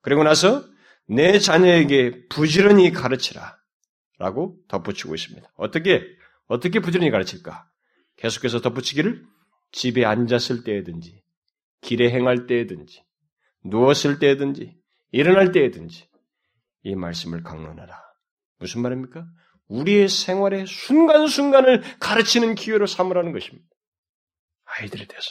그리고 0.03 0.23
나서 0.23 0.65
내 1.09 1.39
자녀에게 1.39 2.27
부지런히 2.29 2.93
가르치라. 2.93 3.57
라고 4.19 4.57
덧붙이고 4.69 5.15
있습니다. 5.15 5.53
어떻게, 5.57 6.03
어떻게 6.47 6.81
부지런히 6.81 7.11
가르칠까? 7.11 7.69
계속해서 8.17 8.63
덧붙이기를 8.63 9.23
집에 9.77 10.07
앉았을 10.07 10.65
때에든지, 10.65 11.23
길에 11.83 12.11
행할 12.11 12.47
때에든지, 12.47 13.05
누웠을 13.63 14.19
때에든지, 14.19 14.75
일어날 15.13 15.53
때에든지, 15.53 16.09
이 16.85 16.95
말씀을 16.95 17.43
강론하라. 17.43 17.95
무슨 18.59 18.81
말입니까? 18.81 19.27
우리의 19.69 20.09
생활의 20.09 20.67
순간순간을 20.67 21.83
가르치는 22.01 22.55
기회로 22.55 22.87
삼으라는 22.87 23.33
것입니다. 23.33 23.69
아이들에 24.65 25.07
대해서. 25.07 25.29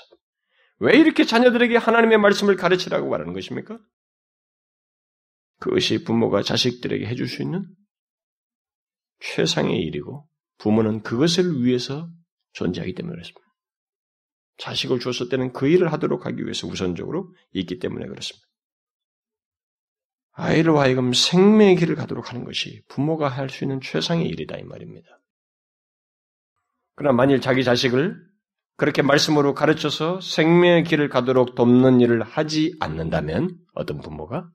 왜 0.78 0.96
이렇게 0.96 1.26
자녀들에게 1.26 1.78
하나님의 1.78 2.20
말씀을 2.20 2.56
가르치라고 2.56 3.10
말하는 3.10 3.34
것입니까? 3.34 3.80
그것이 5.60 6.04
부모가 6.04 6.44
자식들에게 6.44 7.08
해줄 7.08 7.28
수 7.28 7.42
있는 7.42 7.66
최상의 9.22 9.80
일이고 9.80 10.30
부모는 10.60 11.02
그것을 11.02 11.64
위해서 11.64 12.12
존재하기 12.52 12.94
때문에 12.94 13.14
그렇습니다. 13.14 13.45
자식을 14.58 15.00
줬을 15.00 15.30
때는 15.30 15.54
그 15.54 15.68
일을 15.68 15.91
하도록 15.94 16.26
하기 16.26 16.44
위해서 16.44 16.68
우선적으로 16.68 17.34
있기 17.54 17.80
때문에 17.80 18.08
그렇습니다. 18.08 18.46
아이를 20.32 20.78
하여금 20.78 21.13
생명의 21.13 21.78
길을 21.78 21.96
가도록 21.96 22.30
하는 22.30 22.44
것이 22.44 22.82
부모가 22.89 23.30
할 23.30 23.50
수 23.50 23.63
있는 23.63 23.80
최상의 23.82 24.28
일이다 24.28 24.58
이 24.58 24.63
말입니다. 24.63 25.08
그러나 26.96 27.15
만일 27.15 27.41
자기 27.41 27.63
자식을 27.63 28.22
그렇게 28.78 29.02
말씀으로 29.02 29.54
가르쳐서 29.54 30.20
생명의 30.20 30.84
길을 30.84 31.08
가도록 31.08 31.56
돕는 31.56 32.02
일을 32.02 32.24
하지 32.24 32.76
않는다면 32.80 33.58
어떤 33.74 34.00
부모가 34.00 34.50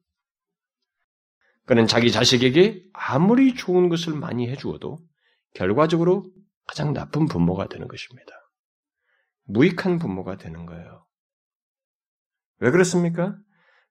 그는 1.64 1.86
자기 1.86 2.10
자식에게 2.10 2.84
아무리 2.92 3.54
좋은 3.54 3.88
것을 3.88 4.14
많이 4.14 4.48
해주어도 4.48 4.98
결과적으로 5.54 6.26
가장 6.66 6.92
나쁜 6.92 7.26
부모가 7.26 7.68
되는 7.68 7.88
것입니다. 7.88 8.39
무익한 9.52 9.98
부모가 9.98 10.36
되는 10.36 10.66
거예요. 10.66 11.04
왜 12.58 12.70
그렇습니까? 12.70 13.36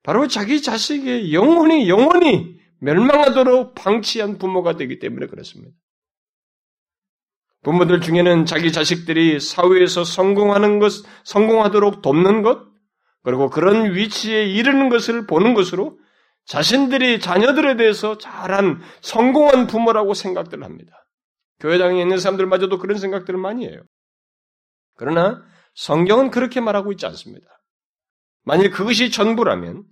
바로 0.04 0.28
자기 0.28 0.62
자식의 0.62 1.34
영혼이 1.34 1.90
영원히 1.90 2.58
멸망하도록 2.80 3.76
방치한 3.76 4.38
부모가 4.38 4.78
되기 4.78 5.00
때문에 5.00 5.28
그렇습니다. 5.28 5.76
부모들 7.64 8.00
중에는 8.00 8.46
자기 8.46 8.72
자식들이 8.72 9.40
사회에서 9.40 10.06
성공하는 10.06 10.80
것, 10.80 10.94
성공하도록 11.26 12.02
돕는 12.02 12.42
것, 12.42 12.70
그리고 13.24 13.50
그런 13.50 13.94
위치에 13.94 14.46
이르는 14.46 14.88
것을 14.88 15.28
보는 15.28 15.54
것으로 15.54 16.00
자신들이 16.46 17.20
자녀들에 17.20 17.76
대해서 17.76 18.18
잘한 18.18 18.82
성공한 19.02 19.68
부모라고 19.68 20.14
생각들 20.14 20.64
합니다. 20.64 20.94
교회당에 21.60 22.02
있는 22.02 22.18
사람들마저도 22.18 22.80
그런 22.80 22.98
생각들을 22.98 23.38
많이 23.38 23.68
해요. 23.68 23.82
그러나 25.00 25.42
성경은 25.76 26.30
그렇게 26.30 26.60
말하고 26.60 26.92
있지 26.92 27.06
않습니다. 27.06 27.48
만일 28.44 28.70
그것이 28.70 29.12
전부라면, 29.12 29.86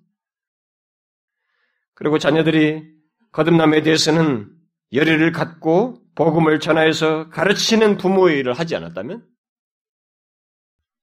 그리고 1.94 2.20
자녀들이 2.20 2.84
거듭남에 3.32 3.84
대해서는 3.84 4.52
열의를 4.92 5.32
갖고 5.32 6.02
복음을 6.16 6.60
전하여서 6.60 7.30
가르치는 7.30 7.96
부모의 7.96 8.40
일을 8.40 8.52
하지 8.52 8.76
않았다면, 8.76 9.26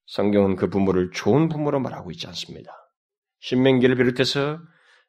성경은 0.04 0.56
그 0.56 0.68
부모를 0.68 1.10
좋은 1.10 1.48
부모로 1.48 1.80
말하고 1.80 2.10
있지 2.10 2.26
않습니다. 2.26 2.72
신명기를 3.40 3.96
비롯해서 3.96 4.58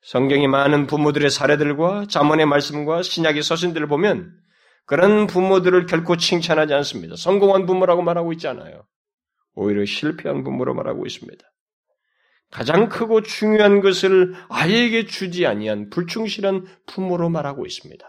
성경이 0.03 0.47
많은 0.47 0.87
부모들의 0.87 1.29
사례들과 1.29 2.05
자문의 2.07 2.45
말씀과 2.45 3.01
신약의 3.01 3.43
서신들을 3.43 3.87
보면 3.87 4.44
그런 4.85 5.27
부모들을 5.27 5.87
결코 5.87 6.15
칭찬하지 6.15 6.73
않습니다. 6.73 7.15
성공한 7.15 7.65
부모라고 7.65 8.01
말하고 8.01 8.33
있지 8.33 8.47
않아요. 8.47 8.87
오히려 9.53 9.85
실패한 9.85 10.43
부모로 10.43 10.73
말하고 10.73 11.05
있습니다. 11.05 11.43
가장 12.51 12.89
크고 12.89 13.21
중요한 13.21 13.81
것을 13.81 14.35
아이에게 14.49 15.05
주지 15.05 15.45
아니한 15.45 15.89
불충실한 15.89 16.65
부모로 16.85 17.29
말하고 17.29 17.65
있습니다. 17.65 18.05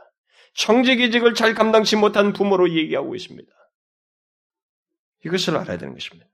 청지기직을 0.54 1.34
잘 1.34 1.54
감당치 1.54 1.96
못한 1.96 2.32
부모로 2.32 2.70
얘기하고 2.72 3.14
있습니다. 3.14 3.50
이것을 5.24 5.56
알아야 5.56 5.78
되는 5.78 5.94
것입니다. 5.94 6.28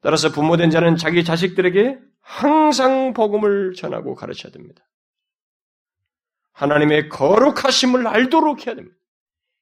따라서 0.00 0.32
부모된 0.32 0.70
자는 0.70 0.96
자기 0.96 1.24
자식들에게 1.24 1.98
항상 2.20 3.12
복음을 3.12 3.74
전하고 3.74 4.14
가르쳐야 4.14 4.52
됩니다. 4.52 4.86
하나님의 6.54 7.08
거룩하심을 7.08 8.06
알도록 8.06 8.66
해야 8.66 8.74
됩니다. 8.74 8.96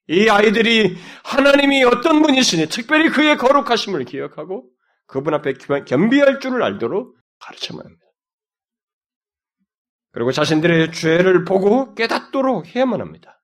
이 0.09 0.29
아이들이 0.29 0.97
하나님이 1.25 1.85
어떤 1.85 2.23
분이시니 2.23 2.67
특별히 2.67 3.09
그의 3.09 3.37
거룩하심을 3.37 4.05
기억하고 4.05 4.69
그분 5.07 5.35
앞에 5.35 5.55
겸비할 5.85 6.41
줄을 6.41 6.63
알도록 6.63 7.17
가르쳐야 7.39 7.81
합니다. 7.81 8.03
그리고 10.13 10.31
자신들의 10.31 10.93
죄를 10.93 11.45
보고 11.45 11.95
깨닫도록 11.95 12.75
해야만 12.75 13.01
합니다. 13.01 13.43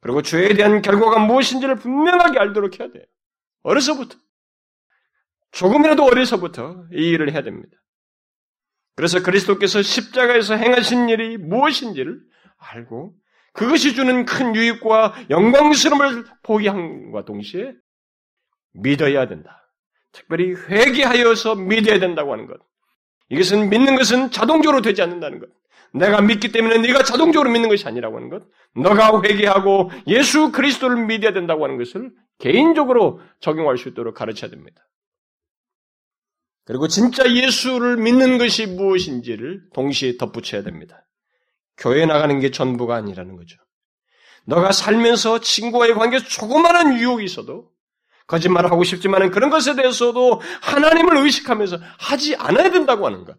그리고 0.00 0.22
죄에 0.22 0.54
대한 0.54 0.80
결과가 0.82 1.18
무엇인지를 1.18 1.76
분명하게 1.76 2.38
알도록 2.38 2.80
해야 2.80 2.90
돼요. 2.90 3.04
어려서부터. 3.62 4.16
조금이라도 5.50 6.04
어려서부터 6.04 6.86
이 6.92 7.10
일을 7.10 7.32
해야 7.32 7.42
됩니다. 7.42 7.76
그래서 8.94 9.22
그리스도께서 9.22 9.82
십자가에서 9.82 10.54
행하신 10.54 11.08
일이 11.08 11.36
무엇인지를 11.36 12.20
알고 12.58 13.14
그것이 13.52 13.94
주는 13.94 14.24
큰 14.26 14.54
유익과 14.54 15.14
영광스러움을 15.30 16.24
포기함과 16.42 17.24
동시에 17.24 17.72
믿어야 18.72 19.26
된다. 19.28 19.62
특별히 20.12 20.54
회개하여서 20.54 21.56
믿어야 21.56 21.98
된다고 21.98 22.32
하는 22.32 22.46
것. 22.46 22.58
이것은 23.30 23.70
믿는 23.70 23.96
것은 23.96 24.30
자동적으로 24.30 24.82
되지 24.82 25.02
않는다는 25.02 25.40
것. 25.40 25.48
내가 25.92 26.20
믿기 26.20 26.52
때문에 26.52 26.78
네가 26.78 27.02
자동적으로 27.02 27.50
믿는 27.50 27.68
것이 27.68 27.86
아니라고 27.86 28.16
하는 28.16 28.28
것. 28.28 28.44
너가 28.74 29.22
회개하고 29.22 29.90
예수 30.06 30.52
그리스도를 30.52 31.06
믿어야 31.06 31.32
된다고 31.32 31.64
하는 31.64 31.78
것을 31.78 32.12
개인적으로 32.38 33.20
적용할 33.40 33.78
수 33.78 33.88
있도록 33.88 34.14
가르쳐야 34.14 34.50
됩니다. 34.50 34.86
그리고 36.64 36.88
진짜 36.88 37.24
예수를 37.32 37.96
믿는 37.96 38.38
것이 38.38 38.66
무엇인지를 38.66 39.70
동시에 39.72 40.16
덧붙여야 40.18 40.62
됩니다. 40.62 41.05
교회 41.76 42.06
나가는 42.06 42.38
게 42.40 42.50
전부가 42.50 42.96
아니라는 42.96 43.36
거죠. 43.36 43.56
너가 44.46 44.72
살면서 44.72 45.40
친구와의 45.40 45.94
관계에서 45.94 46.26
조그마한 46.26 46.98
유혹이 46.98 47.24
있어도 47.24 47.70
거짓말을 48.26 48.70
하고 48.70 48.84
싶지만 48.84 49.30
그런 49.30 49.50
것에 49.50 49.76
대해서도 49.76 50.40
하나님을 50.62 51.16
의식하면서 51.18 51.78
하지 51.98 52.36
않아야 52.36 52.70
된다고 52.70 53.06
하는 53.06 53.24
것. 53.24 53.36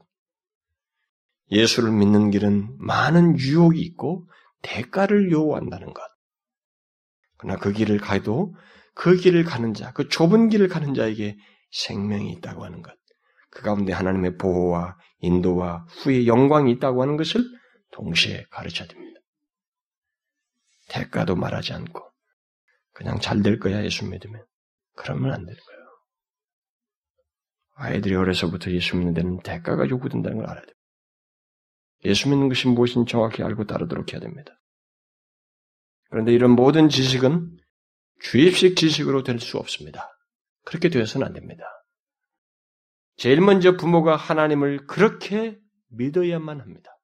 예수를 1.52 1.92
믿는 1.92 2.32
길은 2.32 2.76
많은 2.78 3.38
유혹이 3.40 3.80
있고 3.82 4.28
대가를 4.62 5.32
요구한다는 5.32 5.94
것. 5.94 6.02
그러나 7.38 7.60
그 7.60 7.72
길을 7.72 8.00
가도 8.00 8.54
그 8.94 9.16
길을 9.16 9.44
가는 9.44 9.74
자, 9.74 9.92
그 9.94 10.10
좁은 10.10 10.50
길을 10.50 10.68
가는 10.68 10.94
자에게 10.94 11.38
생명이 11.72 12.32
있다고 12.34 12.66
하는 12.66 12.82
것. 12.82 12.94
그 13.50 13.62
가운데 13.62 13.94
하나님의 13.94 14.38
보호와 14.38 14.98
인도와 15.20 15.86
후의 15.90 16.28
영광이 16.28 16.72
있다고 16.74 17.02
하는 17.02 17.16
것을 17.16 17.44
동시에 17.98 18.46
가르쳐야 18.52 18.88
됩니다. 18.88 19.20
대가도 20.90 21.36
말하지 21.36 21.74
않고 21.74 22.02
그냥 22.94 23.20
잘 23.20 23.42
될 23.42 23.60
거야 23.60 23.84
예수 23.84 24.06
믿으면 24.08 24.46
그러면 24.96 25.34
안 25.34 25.46
되는 25.46 25.60
거예요. 25.60 25.78
아이들이 27.76 28.16
어려서부터 28.16 28.72
예수 28.72 28.96
믿는 28.96 29.14
데는 29.14 29.40
대가가 29.42 29.88
요구된다는 29.90 30.38
걸 30.38 30.46
알아야 30.46 30.62
됩니다. 30.62 30.80
예수 32.06 32.30
믿는 32.30 32.50
것이 32.50 32.68
무엇인지 32.68 33.12
정확히 33.12 33.44
알고 33.44 33.66
따르도록 33.66 34.14
해야 34.14 34.20
됩니다. 34.22 34.54
그런데 36.10 36.32
이런 36.32 36.52
모든 36.52 36.90
지식은 36.90 37.58
주입식 38.22 38.76
지식으로 38.78 39.24
될 39.24 39.40
수 39.40 39.58
없습니다. 39.58 40.10
그렇게 40.64 40.90
되어서는 40.90 41.28
안 41.28 41.34
됩니다. 41.34 41.64
제일 43.18 43.42
먼저 43.42 43.76
부모가 43.78 44.16
하나님을 44.16 44.86
그렇게 44.88 45.60
믿어야만 45.90 46.62
합니다. 46.62 46.97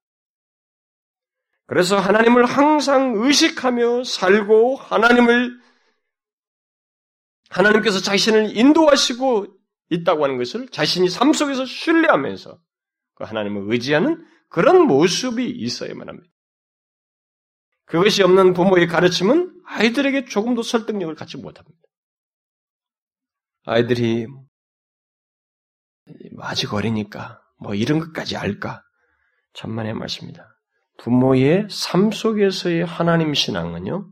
그래서 1.66 1.98
하나님을 1.98 2.46
항상 2.46 3.14
의식하며 3.16 4.04
살고 4.04 4.76
하나님을 4.76 5.60
하나님께서 7.50 8.00
자신을 8.00 8.58
인도하시고 8.58 9.48
있다고 9.90 10.24
하는 10.24 10.38
것을 10.38 10.68
자신이 10.70 11.10
삶 11.10 11.34
속에서 11.34 11.66
신뢰하면서 11.66 12.60
그 13.16 13.24
하나님을 13.24 13.72
의지하는 13.72 14.26
그런 14.50 14.88
모습이 14.88 15.50
있어야만 15.50 16.10
합니다. 16.10 16.30
그것이 17.86 18.24
없는 18.24 18.54
부모의 18.54 18.88
가르침은 18.88 19.62
아이들에게 19.66 20.26
조금도 20.26 20.64
설득력을 20.64 21.14
갖지 21.16 21.38
못합니다. 21.38 21.78
아이들이 23.66 24.28
아직 26.40 26.74
어리니까 26.74 27.42
뭐 27.60 27.76
이런 27.76 28.00
것까지 28.00 28.36
알까? 28.36 28.84
천만의 29.54 29.94
말씀입니다. 29.94 30.53
부모의 31.04 31.68
삶 31.70 32.12
속에서의 32.12 32.86
하나님 32.86 33.34
신앙은요, 33.34 34.10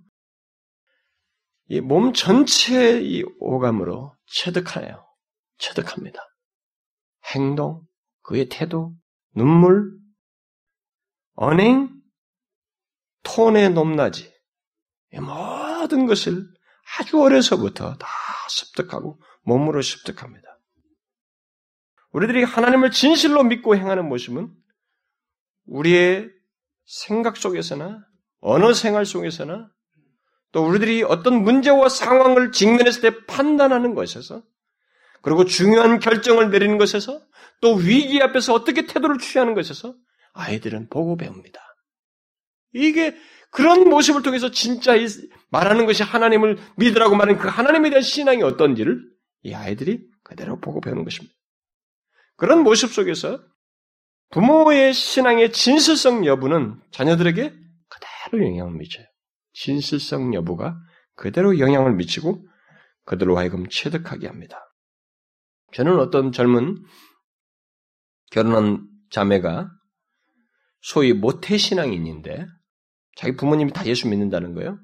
이 1.69 1.79
몸 1.79 2.11
전체의 2.11 3.09
이 3.09 3.23
오감으로 3.39 4.13
체득하여요. 4.25 5.07
체득합니다. 5.57 6.19
행동, 7.33 7.81
그의 8.23 8.49
태도, 8.49 8.93
눈물, 9.33 9.89
언행, 11.35 11.89
톤의 13.23 13.69
높낮이, 13.69 14.29
모든 15.13 16.07
것을 16.07 16.45
아주 16.99 17.21
어려서부터 17.21 17.95
다 17.95 18.07
습득하고 18.49 19.17
몸으로 19.43 19.81
습득합니다. 19.81 20.59
우리들이 22.11 22.43
하나님을 22.43 22.91
진실로 22.91 23.43
믿고 23.43 23.77
행하는 23.77 24.09
모습은 24.09 24.53
우리의 25.67 26.40
생각 26.85 27.37
속에서나 27.37 28.05
언어 28.39 28.73
생활 28.73 29.05
속에서나 29.05 29.69
또 30.51 30.65
우리들이 30.65 31.03
어떤 31.03 31.43
문제와 31.43 31.89
상황을 31.89 32.51
직면했을 32.51 33.01
때 33.01 33.25
판단하는 33.25 33.95
것에서 33.95 34.43
그리고 35.21 35.45
중요한 35.45 35.99
결정을 35.99 36.49
내리는 36.49 36.77
것에서 36.77 37.21
또 37.61 37.75
위기 37.75 38.21
앞에서 38.21 38.53
어떻게 38.53 38.85
태도를 38.85 39.19
취하는 39.19 39.53
것에서 39.53 39.95
아이들은 40.33 40.89
보고 40.89 41.15
배웁니다. 41.15 41.61
이게 42.73 43.15
그런 43.51 43.89
모습을 43.89 44.23
통해서 44.23 44.49
진짜 44.49 44.93
말하는 45.49 45.85
것이 45.85 46.03
하나님을 46.03 46.57
믿으라고 46.77 47.15
말하는 47.15 47.39
그 47.39 47.47
하나님에 47.47 47.89
대한 47.89 48.01
신앙이 48.01 48.41
어떤지를 48.43 48.99
이 49.43 49.53
아이들이 49.53 50.01
그대로 50.23 50.59
보고 50.59 50.81
배우는 50.81 51.03
것입니다. 51.03 51.35
그런 52.37 52.63
모습 52.63 52.91
속에서 52.91 53.43
부모의 54.31 54.93
신앙의 54.93 55.51
진실성 55.51 56.25
여부는 56.25 56.81
자녀들에게 56.91 57.53
그대로 57.89 58.45
영향을 58.45 58.73
미쳐요. 58.73 59.05
진실성 59.53 60.33
여부가 60.33 60.77
그대로 61.15 61.59
영향을 61.59 61.93
미치고 61.95 62.47
그들로 63.03 63.37
하여금 63.37 63.67
체득하게 63.67 64.27
합니다. 64.27 64.57
저는 65.73 65.99
어떤 65.99 66.31
젊은 66.31 66.81
결혼한 68.31 68.87
자매가 69.09 69.69
소위 70.81 71.13
모태신앙인인데 71.13 72.45
자기 73.17 73.35
부모님이 73.35 73.73
다 73.73 73.85
예수 73.85 74.07
믿는다는 74.07 74.53
거예요. 74.55 74.79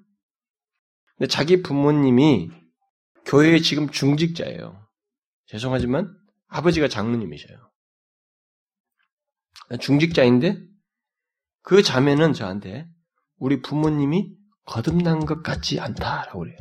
근데 1.16 1.28
자기 1.28 1.62
부모님이 1.62 2.50
교회에 3.26 3.60
지금 3.60 3.90
중직자예요. 3.90 4.86
죄송하지만 5.48 6.14
아버지가 6.48 6.90
장로님이셔요. 6.90 7.58
중직자인데 9.80 10.66
그 11.62 11.84
자매는 11.84 12.34
저한테 12.34 12.88
우리 13.38 13.62
부모님이 13.62 14.36
거듭난 14.66 15.26
것 15.26 15.44
같지 15.44 15.80
않다라고 15.80 16.40
그래요. 16.40 16.58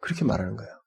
그렇게 0.00 0.24
말하는 0.24 0.56
거예요. 0.56 0.78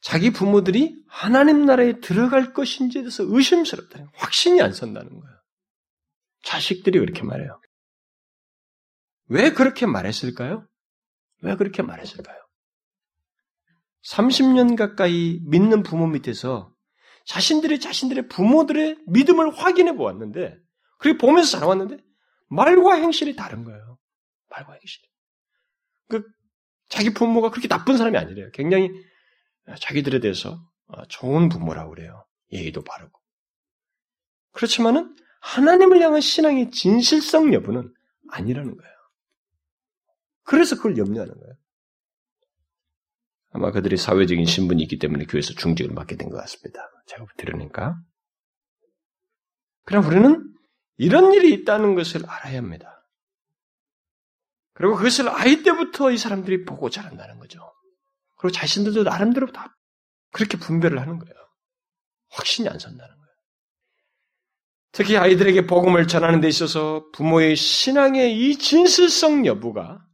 자기 0.00 0.30
부모들이 0.30 1.04
하나님 1.08 1.66
나라에 1.66 2.00
들어갈 2.00 2.52
것인지에 2.52 3.02
대해서 3.02 3.24
의심스럽다는 3.26 4.08
확신이 4.14 4.60
안 4.62 4.72
선다는 4.72 5.10
거예요. 5.10 5.36
자식들이 6.44 6.98
그렇게 6.98 7.22
말해요. 7.22 7.60
왜 9.28 9.52
그렇게 9.52 9.86
말했을까요? 9.86 10.66
왜 11.42 11.56
그렇게 11.56 11.82
말했을까요? 11.82 12.36
30년 14.04 14.76
가까이 14.76 15.40
믿는 15.42 15.82
부모 15.82 16.06
밑에서 16.06 16.72
자신들이 17.26 17.80
자신들의 17.80 18.28
부모들의 18.28 18.96
믿음을 19.06 19.50
확인해 19.56 19.94
보았는데, 19.94 20.56
그렇게 20.98 21.18
보면서 21.18 21.58
살아왔는데, 21.58 21.98
말과 22.48 22.94
행실이 22.94 23.36
다른 23.36 23.64
거예요. 23.64 23.98
말과 24.48 24.72
행실이. 24.72 25.08
그, 26.08 26.24
자기 26.88 27.12
부모가 27.12 27.50
그렇게 27.50 27.68
나쁜 27.68 27.98
사람이 27.98 28.16
아니래요. 28.16 28.50
굉장히 28.52 28.90
자기들에 29.80 30.20
대해서 30.20 30.60
좋은 31.08 31.48
부모라고 31.48 31.90
그래요. 31.90 32.24
예의도 32.52 32.82
바르고. 32.82 33.20
그렇지만은, 34.52 35.14
하나님을 35.40 36.00
향한 36.00 36.20
신앙의 36.20 36.70
진실성 36.70 37.52
여부는 37.52 37.92
아니라는 38.30 38.76
거예요. 38.76 38.96
그래서 40.44 40.76
그걸 40.76 40.96
염려하는 40.96 41.34
거예요. 41.34 41.54
아마 43.56 43.70
그들이 43.70 43.96
사회적인 43.96 44.44
신분이 44.44 44.82
있기 44.82 44.98
때문에 44.98 45.24
교회에서 45.24 45.54
중직을 45.54 45.94
맡게 45.94 46.16
된 46.16 46.28
것 46.28 46.36
같습니다. 46.36 46.78
제가 47.06 47.24
들으니까. 47.38 47.96
그럼 49.86 50.04
우리는 50.04 50.54
이런 50.98 51.32
일이 51.32 51.54
있다는 51.54 51.94
것을 51.94 52.28
알아야 52.28 52.58
합니다. 52.58 53.02
그리고 54.74 54.96
그것을 54.96 55.30
아이 55.30 55.62
때부터 55.62 56.10
이 56.10 56.18
사람들이 56.18 56.66
보고 56.66 56.90
자란다는 56.90 57.38
거죠. 57.38 57.60
그리고 58.36 58.52
자신들도 58.52 59.04
나름대로 59.04 59.50
다 59.50 59.74
그렇게 60.32 60.58
분별을 60.58 61.00
하는 61.00 61.18
거예요. 61.18 61.34
확신이 62.28 62.68
안 62.68 62.78
선다는 62.78 63.08
거예요. 63.08 63.34
특히 64.92 65.16
아이들에게 65.16 65.66
복음을 65.66 66.06
전하는 66.06 66.42
데 66.42 66.48
있어서 66.48 67.08
부모의 67.12 67.56
신앙의 67.56 68.36
이 68.38 68.58
진실성 68.58 69.46
여부가 69.46 70.05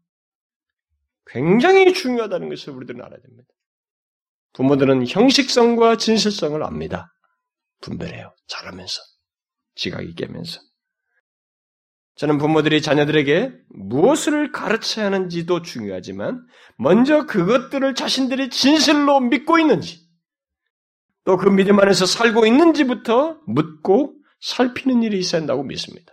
굉장히 1.33 1.95
중요하다는 1.95 2.51
것을 2.51 2.75
우리들은 2.75 3.01
알아야 3.01 3.19
됩니다. 3.21 3.49
부모들은 4.53 5.07
형식성과 5.09 5.97
진실성을 5.97 6.63
압니다. 6.63 7.11
분별해요. 7.81 8.35
잘하면서. 8.49 9.01
지각이 9.75 10.15
깨면서. 10.15 10.61
저는 12.17 12.37
부모들이 12.37 12.83
자녀들에게 12.83 13.51
무엇을 13.71 14.53
가르쳐야 14.53 15.07
하는지도 15.07 15.63
중요하지만, 15.63 16.47
먼저 16.77 17.25
그것들을 17.25 17.95
자신들이 17.95 18.51
진실로 18.51 19.19
믿고 19.21 19.59
있는지, 19.59 20.03
또 21.25 21.39
그 21.39 21.49
믿음 21.49 21.81
안에서 21.81 22.05
살고 22.05 22.47
있는지부터 22.47 23.41
묻고 23.47 24.15
살피는 24.41 25.03
일이 25.03 25.19
있어야 25.19 25.41
한다고 25.41 25.63
믿습니다. 25.63 26.13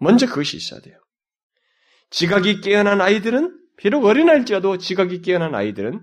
먼저 0.00 0.26
그것이 0.26 0.56
있어야 0.56 0.80
돼요. 0.80 0.98
지각이 2.10 2.62
깨어난 2.62 3.00
아이들은 3.00 3.65
비록 3.76 4.04
어린아이일지라도 4.04 4.78
지각이 4.78 5.22
깨어난 5.22 5.54
아이들은 5.54 6.00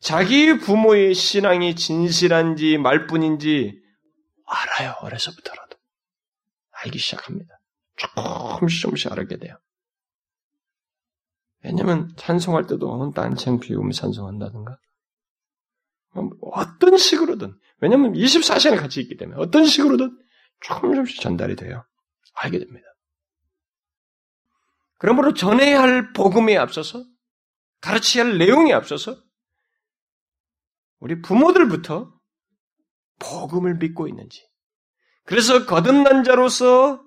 자기 0.00 0.58
부모의 0.58 1.14
신앙이 1.14 1.76
진실한지 1.76 2.78
말뿐인지 2.78 3.80
알아요. 4.46 4.94
어려서부터라도. 5.00 5.76
알기 6.82 6.98
시작합니다. 6.98 7.60
조금씩 7.96 8.82
조금씩 8.82 9.12
알게 9.12 9.36
돼요. 9.36 9.56
왜냐면 11.62 12.10
찬송할 12.16 12.66
때도 12.66 13.12
딴청 13.14 13.60
비우면 13.60 13.92
찬송한다든가 13.92 14.78
뭐 16.14 16.30
어떤 16.52 16.96
식으로든 16.96 17.54
왜냐면 17.80 18.14
24시간을 18.14 18.78
같이 18.78 19.00
있기 19.00 19.16
때문에 19.16 19.38
어떤 19.38 19.66
식으로든 19.66 20.18
조금 20.60 20.90
조금씩 20.94 21.20
전달이 21.20 21.56
돼요. 21.56 21.84
알게 22.34 22.58
됩니다. 22.58 22.86
그러므로 25.00 25.32
전해야 25.32 25.80
할 25.80 26.12
복음에 26.12 26.58
앞서서 26.58 27.02
가르쳐야 27.80 28.24
할 28.24 28.36
내용에 28.36 28.74
앞서서 28.74 29.16
우리 30.98 31.22
부모들부터 31.22 32.12
복음을 33.18 33.78
믿고 33.78 34.08
있는지 34.08 34.46
그래서 35.24 35.64
거듭난 35.64 36.22
자로서 36.22 37.02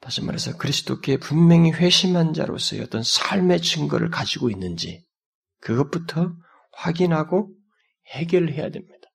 다시 0.00 0.20
말해서 0.24 0.56
그리스도께 0.56 1.18
분명히 1.18 1.70
회심한 1.70 2.34
자로서의 2.34 2.82
어떤 2.82 3.04
삶의 3.04 3.62
증거를 3.62 4.10
가지고 4.10 4.50
있는지 4.50 5.06
그것부터 5.60 6.34
확인하고 6.72 7.54
해결해야 8.08 8.70
됩니다. 8.70 9.08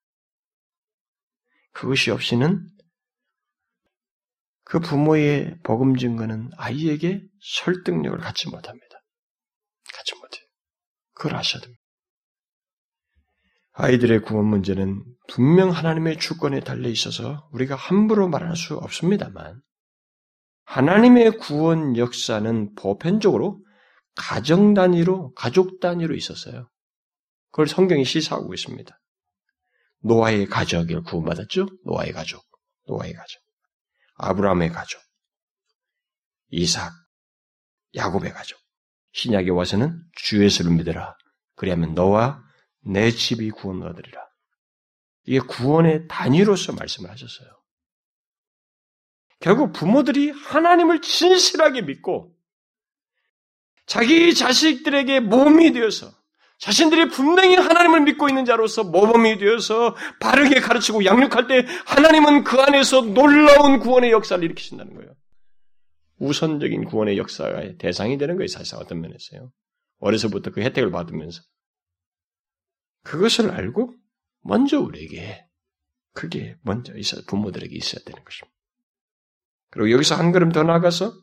그것이 1.73 2.09
없이는 2.09 2.69
그 4.69 4.79
부모의 4.79 5.57
복음 5.63 5.97
증거는 5.97 6.51
아이에게 6.55 7.23
설득력을 7.41 8.15
갖지 8.19 8.49
못합니다. 8.49 9.01
갖지 9.95 10.13
못해요. 10.15 10.45
그걸 11.15 11.35
아셔야 11.37 11.59
됩니다. 11.59 11.81
아이들의 13.71 14.21
구원 14.21 14.45
문제는 14.45 15.03
분명 15.27 15.71
하나님의 15.71 16.19
주권에 16.19 16.59
달려 16.59 16.87
있어서 16.87 17.49
우리가 17.51 17.75
함부로 17.75 18.29
말할 18.29 18.55
수 18.55 18.75
없습니다만, 18.75 19.59
하나님의 20.65 21.37
구원 21.39 21.97
역사는 21.97 22.75
보편적으로 22.75 23.65
가정 24.15 24.75
단위로, 24.75 25.33
가족 25.33 25.79
단위로 25.79 26.13
있었어요. 26.13 26.69
그걸 27.49 27.67
성경이 27.67 28.05
시사하고 28.05 28.53
있습니다. 28.53 28.95
노아의 30.03 30.45
가족을 30.45 31.01
구원받았죠? 31.01 31.65
노아의 31.85 32.11
가족. 32.11 32.43
노아의 32.85 33.13
가족. 33.13 33.48
아브라함의 34.19 34.69
가족, 34.71 35.01
이삭, 36.49 36.91
야곱의 37.95 38.33
가족. 38.33 38.59
신약에 39.11 39.49
와서는 39.49 39.99
주 40.15 40.43
예수를 40.43 40.71
믿으라. 40.71 41.17
그리하면 41.55 41.95
너와 41.95 42.43
내 42.81 43.11
집이 43.11 43.49
구원 43.51 43.81
얻으리라. 43.81 44.21
이게 45.23 45.39
구원의 45.39 46.07
단위로서 46.07 46.73
말씀을 46.73 47.09
하셨어요. 47.09 47.49
결국 49.39 49.73
부모들이 49.73 50.31
하나님을 50.31 51.01
진실하게 51.01 51.83
믿고 51.83 52.35
자기 53.85 54.33
자식들에게 54.33 55.21
몸이 55.21 55.71
되어서 55.71 56.11
자신들이 56.59 57.07
분명히 57.07 57.55
하나님을 57.55 58.01
믿고 58.01 58.27
있는 58.27 58.43
자로서 58.43 58.83
모범이 58.83 59.37
되어서 59.37 59.95
바르게 60.19 60.59
가르치고 60.59 61.05
양육할 61.05 61.47
때 61.47 61.65
하나님은 61.85 62.43
그 62.43 62.59
안에서 62.59 63.01
놀라운 63.01 63.79
구원의 63.79 64.11
역사를 64.11 64.43
일으키신다는 64.43 64.93
거예요. 64.93 65.15
우선적인 66.17 66.83
구원의 66.83 67.17
역사의 67.17 67.77
대상이 67.77 68.17
되는 68.17 68.35
거예요, 68.35 68.47
사실상 68.47 68.79
어떤 68.79 68.99
면에서요. 68.99 69.51
어려서부터 69.99 70.51
그 70.51 70.61
혜택을 70.61 70.91
받으면서. 70.91 71.41
그것을 73.03 73.51
알고 73.51 73.95
먼저 74.41 74.81
우리에게 74.81 75.45
그게 76.13 76.57
먼저 76.63 76.93
있어 76.97 77.21
부모들에게 77.25 77.73
있어야 77.73 78.03
되는 78.03 78.21
것입니다. 78.25 78.53
그리고 79.69 79.91
여기서 79.91 80.15
한 80.15 80.33
걸음 80.33 80.51
더 80.51 80.63
나가서 80.63 81.13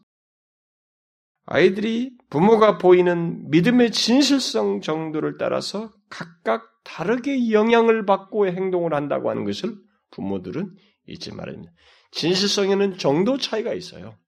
아이들이 1.47 2.12
부모가 2.28 2.76
보이는 2.78 3.49
믿음의 3.51 3.92
진실성 3.92 4.80
정도를 4.80 5.36
따라서 5.38 5.92
각각 6.11 6.68
다르게 6.84 7.51
영향을 7.51 8.05
받고 8.05 8.49
행동을 8.49 8.94
한다고 8.94 9.30
하는 9.30 9.44
것을 9.44 9.76
부모들은 10.11 10.74
잊지 11.07 11.32
말아야 11.32 11.55
됩니다. 11.55 11.72
진실성에는 12.11 12.99
정도 12.99 13.38
차이가 13.38 13.72
있어요. 13.74 14.18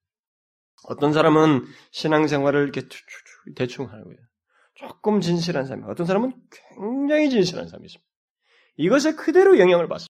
어떤 0.85 1.11
사람은 1.11 1.65
신앙생활을 1.91 2.63
이렇게 2.63 2.87
대충 3.55 3.87
거예요. 3.87 4.19
조금 4.75 5.19
진실한 5.19 5.65
사람, 5.65 5.83
어떤 5.89 6.05
사람은 6.05 6.33
굉장히 6.77 7.29
진실한 7.29 7.67
사람이 7.67 7.85
있습니다. 7.85 8.09
이것에 8.77 9.15
그대로 9.15 9.59
영향을 9.59 9.89
받습니다. 9.89 10.13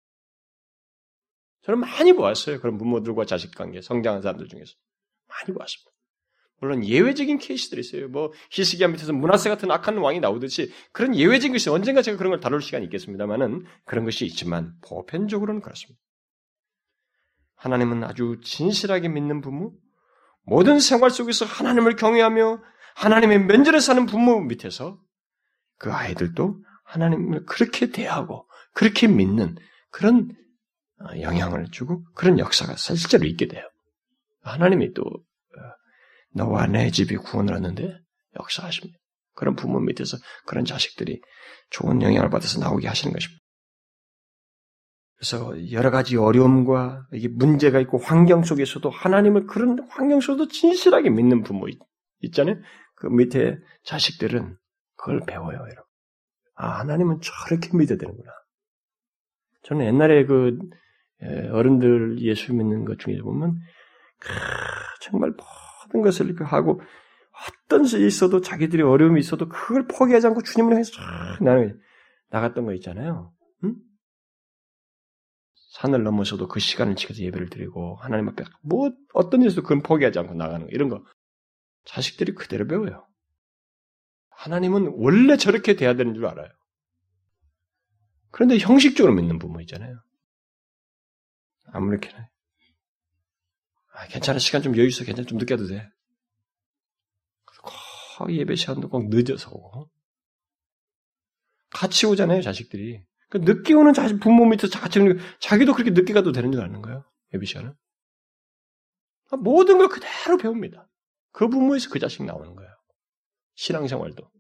저는 1.65 1.81
많이 1.81 2.15
보았어요. 2.15 2.61
그런 2.61 2.79
부모들과 2.79 3.27
자식 3.27 3.55
관계, 3.55 3.83
성장한 3.83 4.23
사람들 4.23 4.49
중에서. 4.49 4.73
많이 5.29 5.55
보았습니다. 5.55 5.94
물론 6.61 6.85
예외적인 6.85 7.39
케이스들이 7.39 7.81
있어요. 7.81 8.09
뭐 8.09 8.33
히스기야 8.51 8.89
밑에서 8.89 9.13
문하세 9.13 9.51
같은 9.51 9.71
악한 9.71 9.99
왕이 9.99 10.21
나오듯이 10.21 10.73
그런 10.93 11.15
예외적인 11.15 11.53
것이 11.53 11.69
언젠가 11.69 12.01
제가 12.03 12.17
그런 12.17 12.31
걸 12.31 12.41
다룰 12.41 12.63
시간이 12.63 12.85
있겠습니다만은 12.87 13.65
그런 13.85 14.05
것이 14.05 14.25
있지만 14.25 14.75
보편적으로는 14.83 15.61
그렇습니다. 15.61 16.01
하나님은 17.57 18.05
아주 18.05 18.39
진실하게 18.43 19.09
믿는 19.09 19.41
부모, 19.41 19.73
모든 20.43 20.79
생활 20.79 21.11
속에서 21.11 21.45
하나님을 21.45 21.97
경외하며 21.97 22.63
하나님의 22.97 23.45
면전에 23.45 23.81
사는 23.81 24.07
부모 24.07 24.41
밑에서 24.41 25.01
그 25.79 25.93
아이들도 25.93 26.63
하나님을 26.85 27.47
그렇게 27.47 27.91
대하고 27.91 28.49
그렇게 28.73 29.09
믿는 29.09 29.57
그런 29.91 30.31
어, 31.01 31.21
영향을 31.21 31.67
주고 31.71 32.05
그런 32.15 32.39
역사가 32.39 32.77
실제로 32.77 33.27
있게 33.27 33.49
돼요. 33.49 33.69
하나님이 34.43 34.93
또 34.93 35.05
어, 36.35 36.45
너와 36.45 36.67
내 36.67 36.91
집이 36.91 37.17
구원을 37.17 37.55
얻는데 37.55 37.99
역사하십니다. 38.39 38.99
그런 39.35 39.57
부모 39.57 39.81
밑에서 39.81 40.17
그런 40.47 40.65
자식들이 40.65 41.21
좋은 41.71 42.03
영향을 42.03 42.31
받아서 42.31 42.61
나오게 42.61 42.87
하시는 42.87 43.13
것입니다. 43.13 43.43
그래서 45.17 45.73
여러 45.73 45.91
가지 45.91 46.17
어려움과 46.17 47.07
이게 47.13 47.29
문제가 47.29 47.81
있고 47.81 47.99
환경 47.99 48.43
속에서도 48.43 48.89
하나님을 48.91 49.47
그런 49.47 49.79
환경 49.89 50.21
속에도 50.21 50.49
진실하게 50.49 51.11
믿는 51.11 51.43
부모 51.43 51.67
있잖아요. 52.21 52.57
그 52.97 53.07
밑에 53.07 53.59
자식들은 53.85 54.57
그걸 54.97 55.21
배워요, 55.27 55.57
여러분. 55.57 55.85
아, 56.57 56.81
하나님은 56.81 57.21
저렇게 57.23 57.77
믿어야 57.77 57.99
되는구나. 57.99 58.31
저는 59.63 59.87
옛날에 59.87 60.27
그 60.27 60.59
어른들 61.53 62.21
예수 62.21 62.53
믿는 62.53 62.85
것 62.85 62.99
중에 62.99 63.19
보면 63.19 63.59
정말 65.01 65.35
모든 65.95 66.03
것을 66.03 66.35
하고 66.45 66.81
어떤 67.65 67.87
일이 67.87 68.07
있어도 68.07 68.41
자기들이 68.41 68.83
어려움이 68.83 69.21
있어도 69.21 69.49
그걸 69.49 69.87
포기하지 69.87 70.27
않고 70.27 70.43
주님을 70.43 70.73
향해서 70.73 70.93
나는 71.41 71.81
나갔던 72.31 72.65
거 72.65 72.75
있잖아요. 72.75 73.33
응? 73.65 73.77
산을 75.73 76.03
넘어서도 76.03 76.49
그 76.49 76.61
시간을 76.61 76.97
지켜서 76.97 77.23
예배를 77.23 77.49
드리고 77.49 77.97
하나님 77.97 78.29
앞에 78.29 78.45
뭐 78.63 78.93
어떤 79.13 79.43
일에서도 79.43 79.63
그건 79.63 79.83
포기하지 79.83 80.19
않고 80.19 80.35
나가는 80.35 80.67
거 80.67 80.73
이런 80.73 80.89
거 80.89 81.05
자식들이 81.85 82.35
그대로 82.35 82.67
배워요. 82.67 83.07
하나님은 84.31 84.95
원래 84.97 85.37
저렇게 85.37 85.75
돼야 85.75 85.95
되는 85.95 86.15
줄 86.15 86.27
알아요. 86.27 86.49
그런데 88.31 88.59
형식적으로 88.59 89.15
믿는 89.15 89.39
부모 89.39 89.61
있잖아요. 89.61 89.97
아무렇게나. 91.73 92.34
아, 93.95 94.07
괜찮아. 94.09 94.39
시간 94.39 94.61
좀 94.61 94.77
여유 94.77 94.89
있어. 94.89 95.05
괜찮아. 95.05 95.27
좀 95.27 95.39
늦게 95.39 95.55
해도 95.55 95.67
돼. 95.67 95.89
꼭 98.19 98.33
예배 98.33 98.57
시간도 98.57 98.89
꼭 98.89 99.09
늦어서 99.09 99.51
오고. 99.51 99.91
같이 101.71 102.07
오잖아요, 102.07 102.43
자식들이. 102.43 103.05
그 103.31 103.39
늦게 103.39 103.75
오는 103.75 103.93
자식 103.93 104.21
부모 104.21 104.47
밑에서 104.47 104.79
같이 104.79 105.01
오는 105.01 105.19
자기도 105.41 105.73
그렇게 105.73 105.91
늦게 105.91 106.13
가도 106.13 106.33
되는 106.33 106.53
줄 106.53 106.61
아는 106.63 106.83
거예요. 106.83 107.05
예배 107.33 107.47
시간은. 107.47 107.75
아, 109.31 109.37
모든 109.37 109.79
걸 109.79 109.89
그대로 109.89 110.37
배웁니다. 110.39 110.89
그 111.33 111.49
부모에서 111.49 111.91
그 111.91 111.99
자식 111.99 112.25
나오는 112.25 112.55
거예요. 112.55 112.71
신앙생활도. 113.55 114.31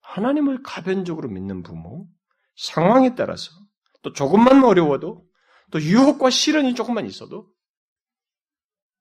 하나님을 0.00 0.62
가변적으로 0.62 1.28
믿는 1.28 1.62
부모, 1.62 2.06
상황에 2.56 3.14
따라서 3.14 3.50
또 4.02 4.12
조금만 4.12 4.64
어려워도 4.64 5.26
또 5.70 5.82
유혹과 5.82 6.30
시련이 6.30 6.74
조금만 6.74 7.06
있어도 7.06 7.50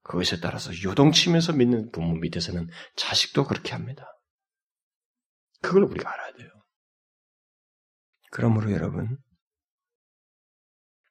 그것에 0.07 0.39
따라서 0.39 0.71
요동치면서 0.83 1.53
믿는 1.53 1.91
부모 1.91 2.13
밑에서는 2.13 2.69
자식도 2.95 3.45
그렇게 3.45 3.73
합니다. 3.73 4.05
그걸 5.61 5.83
우리가 5.83 6.11
알아야 6.11 6.33
돼요. 6.33 6.49
그러므로 8.31 8.71
여러분, 8.71 9.17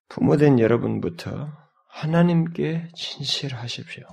부모된 0.08 0.60
여러분부터 0.60 1.52
하나님께 1.88 2.88
진실하십시오. 2.94 4.06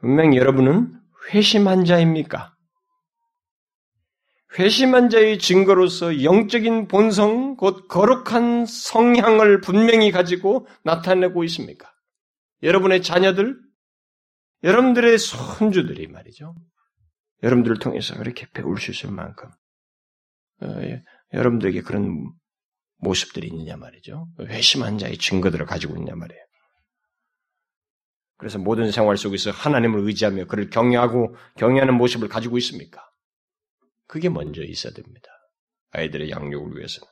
분명 0.00 0.34
여러분은 0.34 1.00
회심한 1.30 1.84
자입니까? 1.84 2.54
회심한 4.58 5.08
자의 5.08 5.38
증거로서 5.38 6.22
영적인 6.22 6.88
본성, 6.88 7.56
곧 7.56 7.88
거룩한 7.88 8.66
성향을 8.66 9.60
분명히 9.60 10.10
가지고 10.10 10.66
나타내고 10.84 11.42
있습니까? 11.44 11.91
여러분의 12.62 13.02
자녀들, 13.02 13.58
여러분들의 14.62 15.18
손주들이 15.18 16.06
말이죠. 16.06 16.54
여러분들을 17.42 17.78
통해서 17.78 18.16
그렇게 18.16 18.46
배울 18.52 18.78
수 18.78 18.92
있을 18.92 19.10
만큼 19.10 19.50
어, 20.62 20.66
예, 20.82 21.02
여러분들에게 21.32 21.82
그런 21.82 22.32
모습들이 22.98 23.48
있느냐 23.48 23.76
말이죠. 23.76 24.28
회심한 24.40 24.98
자의 24.98 25.18
증거들을 25.18 25.66
가지고 25.66 25.96
있냐 25.96 26.14
말이에요. 26.14 26.40
그래서 28.36 28.58
모든 28.58 28.90
생활 28.90 29.16
속에서 29.16 29.50
하나님을 29.50 30.00
의지하며 30.00 30.46
그를 30.46 30.70
경외하고 30.70 31.34
경외하는 31.56 31.94
모습을 31.94 32.28
가지고 32.28 32.58
있습니까? 32.58 33.04
그게 34.06 34.28
먼저 34.28 34.62
있어야 34.62 34.92
됩니다. 34.92 35.28
아이들의 35.90 36.30
양육을 36.30 36.76
위해서는. 36.76 37.11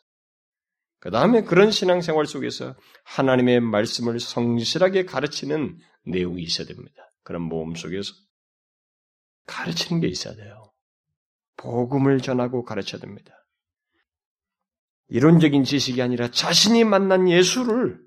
그 1.00 1.10
다음에 1.10 1.42
그런 1.42 1.70
신앙생활 1.70 2.26
속에서 2.26 2.76
하나님의 3.04 3.60
말씀을 3.60 4.20
성실하게 4.20 5.06
가르치는 5.06 5.78
내용이 6.04 6.42
있어야 6.42 6.66
됩니다. 6.66 7.10
그런 7.22 7.42
모험 7.42 7.74
속에서 7.74 8.12
가르치는 9.46 10.02
게 10.02 10.08
있어야 10.08 10.34
돼요. 10.34 10.72
복음을 11.56 12.20
전하고 12.20 12.64
가르쳐야 12.64 13.00
됩니다. 13.00 13.34
이론적인 15.08 15.64
지식이 15.64 16.00
아니라 16.02 16.30
자신이 16.30 16.84
만난 16.84 17.28
예수를 17.28 17.98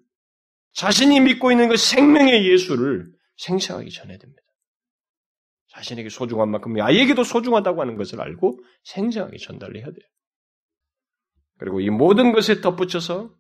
자신이 0.74 1.20
믿고 1.20 1.52
있는 1.52 1.70
그 1.70 1.78
생명의 1.78 2.50
예수를 2.50 3.12
생생하게 3.38 3.90
전해야 3.90 4.18
됩니다. 4.18 4.42
자신에게 5.70 6.10
소중한 6.10 6.50
만큼 6.50 6.80
아이에게도 6.80 7.24
소중하다고 7.24 7.82
하는 7.82 7.98
것을 7.98 8.22
알고 8.22 8.60
생생하게 8.84 9.38
전달을 9.38 9.78
해야 9.78 9.86
돼요. 9.86 10.08
그리고 11.58 11.80
이 11.80 11.90
모든 11.90 12.32
것에 12.32 12.62
덧붙여서 12.62 13.34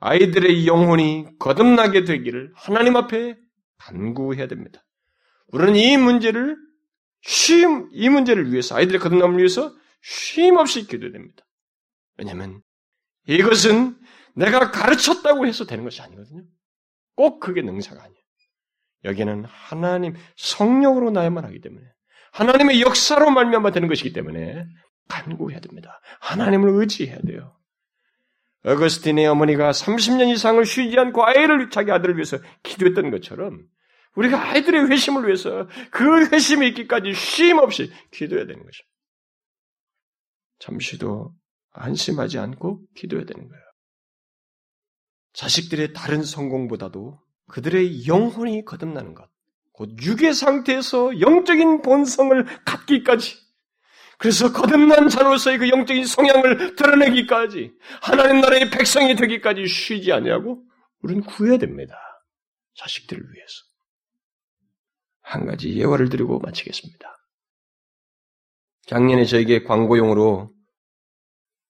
아이들의 0.00 0.66
영혼이 0.66 1.38
거듭나게 1.38 2.04
되기를 2.04 2.52
하나님 2.54 2.96
앞에 2.96 3.36
간구해야 3.78 4.46
됩니다. 4.46 4.84
우리는 5.48 5.76
이 5.76 5.96
문제를 5.96 6.56
쉼, 7.22 7.88
이 7.92 8.08
문제를 8.08 8.52
위해서, 8.52 8.76
아이들의 8.76 9.00
거듭남을 9.00 9.38
위해서 9.38 9.74
쉼 10.02 10.56
없이 10.56 10.86
기도해야 10.86 11.12
됩니다. 11.12 11.44
왜냐하면 12.18 12.62
이것은 13.26 13.96
내가 14.34 14.70
가르쳤다고 14.70 15.46
해서 15.46 15.66
되는 15.66 15.84
것이 15.84 16.02
아니거든요. 16.02 16.44
꼭 17.14 17.40
그게 17.40 17.62
능사가 17.62 18.02
아니에요. 18.02 18.20
여기는 19.04 19.44
하나님 19.46 20.14
성령으로 20.36 21.10
나야만 21.10 21.44
하기 21.44 21.60
때문에 21.60 21.86
하나님의 22.32 22.82
역사로 22.82 23.30
말미암아 23.30 23.70
되는 23.72 23.88
것이기 23.88 24.12
때문에 24.12 24.66
간구해야 25.08 25.60
됩니다. 25.60 26.00
하나님을 26.20 26.70
의지해야 26.80 27.18
돼요. 27.20 27.56
어거스틴의 28.64 29.26
어머니가 29.28 29.70
30년 29.70 30.28
이상을 30.34 30.64
쉬지 30.64 30.98
않고 30.98 31.24
아이를 31.24 31.70
자기 31.70 31.92
아들을 31.92 32.16
위해서 32.16 32.38
기도했던 32.64 33.10
것처럼 33.10 33.64
우리가 34.16 34.50
아이들의 34.50 34.90
회심을 34.90 35.26
위해서 35.26 35.68
그 35.90 36.26
회심이 36.32 36.66
있기까지 36.68 37.12
쉼 37.12 37.58
없이 37.58 37.92
기도해야 38.10 38.46
되는 38.46 38.62
것입니다. 38.64 38.96
잠시도 40.58 41.34
안심하지 41.72 42.38
않고 42.38 42.80
기도해야 42.94 43.26
되는 43.26 43.46
거예요. 43.48 43.62
자식들의 45.34 45.92
다른 45.92 46.22
성공보다도 46.22 47.20
그들의 47.48 48.08
영혼이 48.08 48.64
거듭나는 48.64 49.14
것, 49.14 49.28
곧 49.72 49.90
육의 50.02 50.32
상태에서 50.32 51.20
영적인 51.20 51.82
본성을 51.82 52.44
갖기까지, 52.64 53.36
그래서 54.18 54.52
거듭난 54.52 55.08
자로서의 55.08 55.58
그 55.58 55.68
영적인 55.68 56.06
성향을 56.06 56.76
드러내기까지, 56.76 57.72
하나님 58.00 58.40
나라의 58.40 58.70
백성이 58.70 59.14
되기까지 59.14 59.66
쉬지 59.66 60.12
아니하고 60.12 60.62
우리는 61.02 61.22
구해야 61.22 61.58
됩니다. 61.58 61.94
자식들을 62.74 63.22
위해서. 63.22 63.54
한 65.22 65.44
가지 65.44 65.76
예화를 65.76 66.08
드리고 66.08 66.38
마치겠습니다. 66.38 67.16
작년에 68.86 69.24
저에게 69.24 69.64
광고용으로 69.64 70.54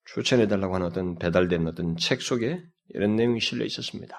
추천해달라고 0.04 0.74
하는 0.74 0.86
어떤 0.86 1.18
배달된 1.18 1.66
어떤 1.66 1.96
책 1.96 2.22
속에 2.22 2.62
이런 2.90 3.16
내용이 3.16 3.40
실려 3.40 3.64
있었습니다. 3.64 4.16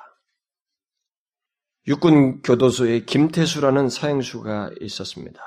육군 1.87 2.41
교도소에 2.41 3.01
김태수라는 3.01 3.89
사형수가 3.89 4.71
있었습니다. 4.81 5.41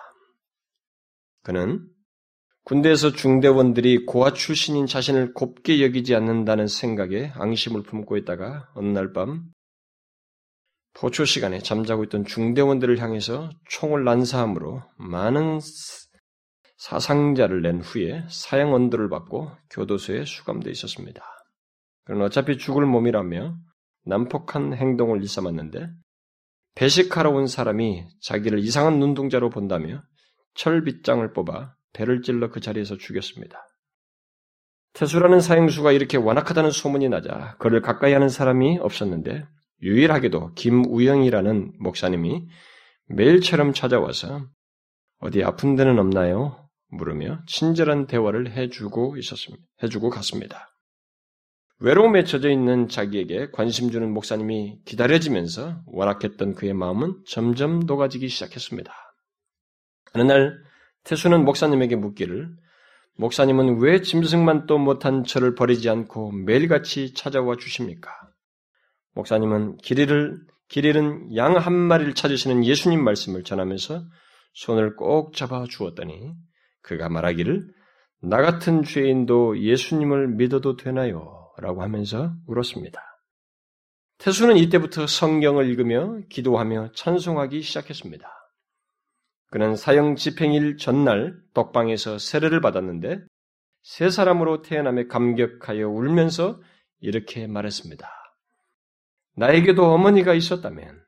그는 1.43 1.87
군대에서 2.65 3.13
중대원들이 3.13 4.07
고아 4.07 4.33
출신인 4.33 4.87
자신을 4.87 5.35
곱게 5.35 5.83
여기지 5.83 6.15
않는다는 6.15 6.67
생각에 6.67 7.33
앙심을 7.35 7.83
품고 7.83 8.17
있다가 8.19 8.71
어느 8.75 8.89
날 8.89 9.13
밤 9.13 9.51
포초 10.95 11.25
시간에 11.25 11.61
잠자고 11.61 12.05
있던 12.05 12.25
중대원들을 12.25 12.99
향해서 12.99 13.51
총을 13.69 14.05
난사함으로 14.05 14.83
많은 14.97 15.61
사상자를 16.77 17.63
낸 17.63 17.81
후에 17.81 18.25
사형 18.29 18.75
언도를 18.75 19.09
받고 19.09 19.51
교도소에 19.71 20.25
수감되어 20.25 20.71
있었습니다. 20.73 21.23
그는 22.05 22.23
어차피 22.23 22.59
죽을 22.59 22.87
몸이라며 22.87 23.57
난폭한 24.07 24.75
행동을 24.75 25.21
일삼았는데 25.23 25.91
배식하러 26.75 27.31
온 27.31 27.47
사람이 27.47 28.07
자기를 28.23 28.59
이상한 28.61 28.99
눈동자로 28.99 29.51
본다며 29.51 30.03
철빗장을 30.55 31.33
뽑아 31.33 31.75
배를 31.93 32.23
찔러 32.23 32.51
그 32.51 32.61
자리에서 32.61 32.97
죽였습니다. 32.97 33.67
태수라는 34.93 35.41
사형수가 35.41 35.93
이렇게 35.93 36.17
완악하다는 36.17 36.71
소문이 36.71 37.09
나자 37.09 37.57
그를 37.59 37.81
가까이 37.81 38.13
하는 38.13 38.29
사람이 38.29 38.79
없었는데 38.79 39.47
유일하게도 39.83 40.55
김우영이라는 40.55 41.75
목사님이 41.79 42.47
매일처럼 43.07 43.73
찾아와서 43.73 44.47
어디 45.19 45.43
아픈 45.43 45.77
데는 45.77 45.99
없나요? 45.99 46.69
물으며 46.89 47.43
친절한 47.47 48.07
대화를 48.07 48.51
해주고 48.51 49.17
있었습니다. 49.17 49.65
해주고 49.83 50.11
갔습니다. 50.11 50.71
외로움에 51.79 52.25
젖어 52.25 52.51
있는 52.51 52.89
자기에게 52.89 53.51
관심 53.53 53.91
주는 53.91 54.13
목사님이 54.13 54.81
기다려지면서 54.85 55.83
완악했던 55.87 56.55
그의 56.55 56.75
마음은 56.75 57.23
점점 57.27 57.81
녹아지기 57.81 58.29
시작했습니다. 58.29 58.93
어느 60.15 60.23
날 60.25 60.59
태수는 61.05 61.45
목사님에게 61.45 61.97
묻기를 61.97 62.51
목사님은 63.17 63.81
왜 63.81 64.01
짐승만 64.01 64.67
또 64.67 64.79
못한 64.79 65.25
저를 65.25 65.55
버리지 65.55 65.89
않고 65.91 66.33
매일같이 66.33 67.13
찾아와 67.15 67.57
주십니까? 67.57 68.11
목사님은 69.15 69.79
길 69.79 69.99
잃을, 69.99 70.39
길 70.69 70.85
잃은 70.85 71.37
양한 71.37 71.73
마리를 71.73 72.15
찾으시는 72.15 72.65
예수님 72.65 73.03
말씀을 73.03 73.45
전하면서 73.45 74.05
손을 74.55 74.97
꼭 74.97 75.35
잡아 75.35 75.65
주었더니 75.69 76.33
그가 76.83 77.09
말하기를 77.09 77.69
나 78.23 78.41
같은 78.41 78.83
죄인도 78.83 79.61
예수님을 79.61 80.29
믿어도 80.29 80.77
되나요? 80.77 81.51
라고 81.59 81.83
하면서 81.83 82.33
울었습니다. 82.47 83.01
태수는 84.19 84.57
이때부터 84.57 85.07
성경을 85.07 85.69
읽으며 85.69 86.21
기도하며 86.29 86.93
찬송하기 86.95 87.63
시작했습니다. 87.63 88.40
그는 89.51 89.75
사형 89.75 90.17
집행일 90.17 90.77
전날 90.77 91.37
독방에서 91.55 92.19
세례를 92.19 92.61
받았는데 92.61 93.25
세 93.83 94.11
사람으로 94.11 94.63
태어남에 94.63 95.07
감격하여 95.07 95.89
울면서 95.89 96.61
이렇게 97.01 97.47
말했습니다. 97.47 98.09
나에게도 99.37 99.93
어머니가 99.93 100.35
있었다면, 100.35 101.03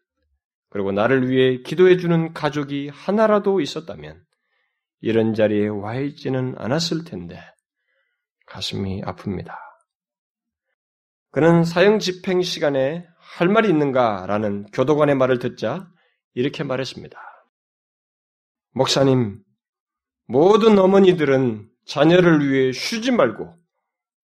그리고 0.70 0.90
나를 0.90 1.28
위해 1.28 1.58
기도해주는 1.62 2.32
가족이 2.32 2.88
하나라도 2.88 3.60
있었다면, 3.60 4.22
이런 5.00 5.34
자리에 5.34 5.68
와 5.68 5.96
있지는 5.96 6.54
않았을 6.56 7.04
텐데, 7.04 7.38
가슴이 8.46 9.02
아픕니다. 9.02 9.54
그는 11.30 11.64
사형 11.64 11.98
집행 11.98 12.42
시간에 12.42 13.06
할 13.18 13.48
말이 13.48 13.68
있는가 13.68 14.26
라는 14.26 14.64
교도관의 14.72 15.14
말을 15.14 15.38
듣자 15.38 15.88
이렇게 16.34 16.64
말했습니다. 16.64 17.31
목사님, 18.72 19.42
모든 20.26 20.78
어머니들은 20.78 21.68
자녀를 21.86 22.48
위해 22.48 22.72
쉬지 22.72 23.10
말고 23.10 23.54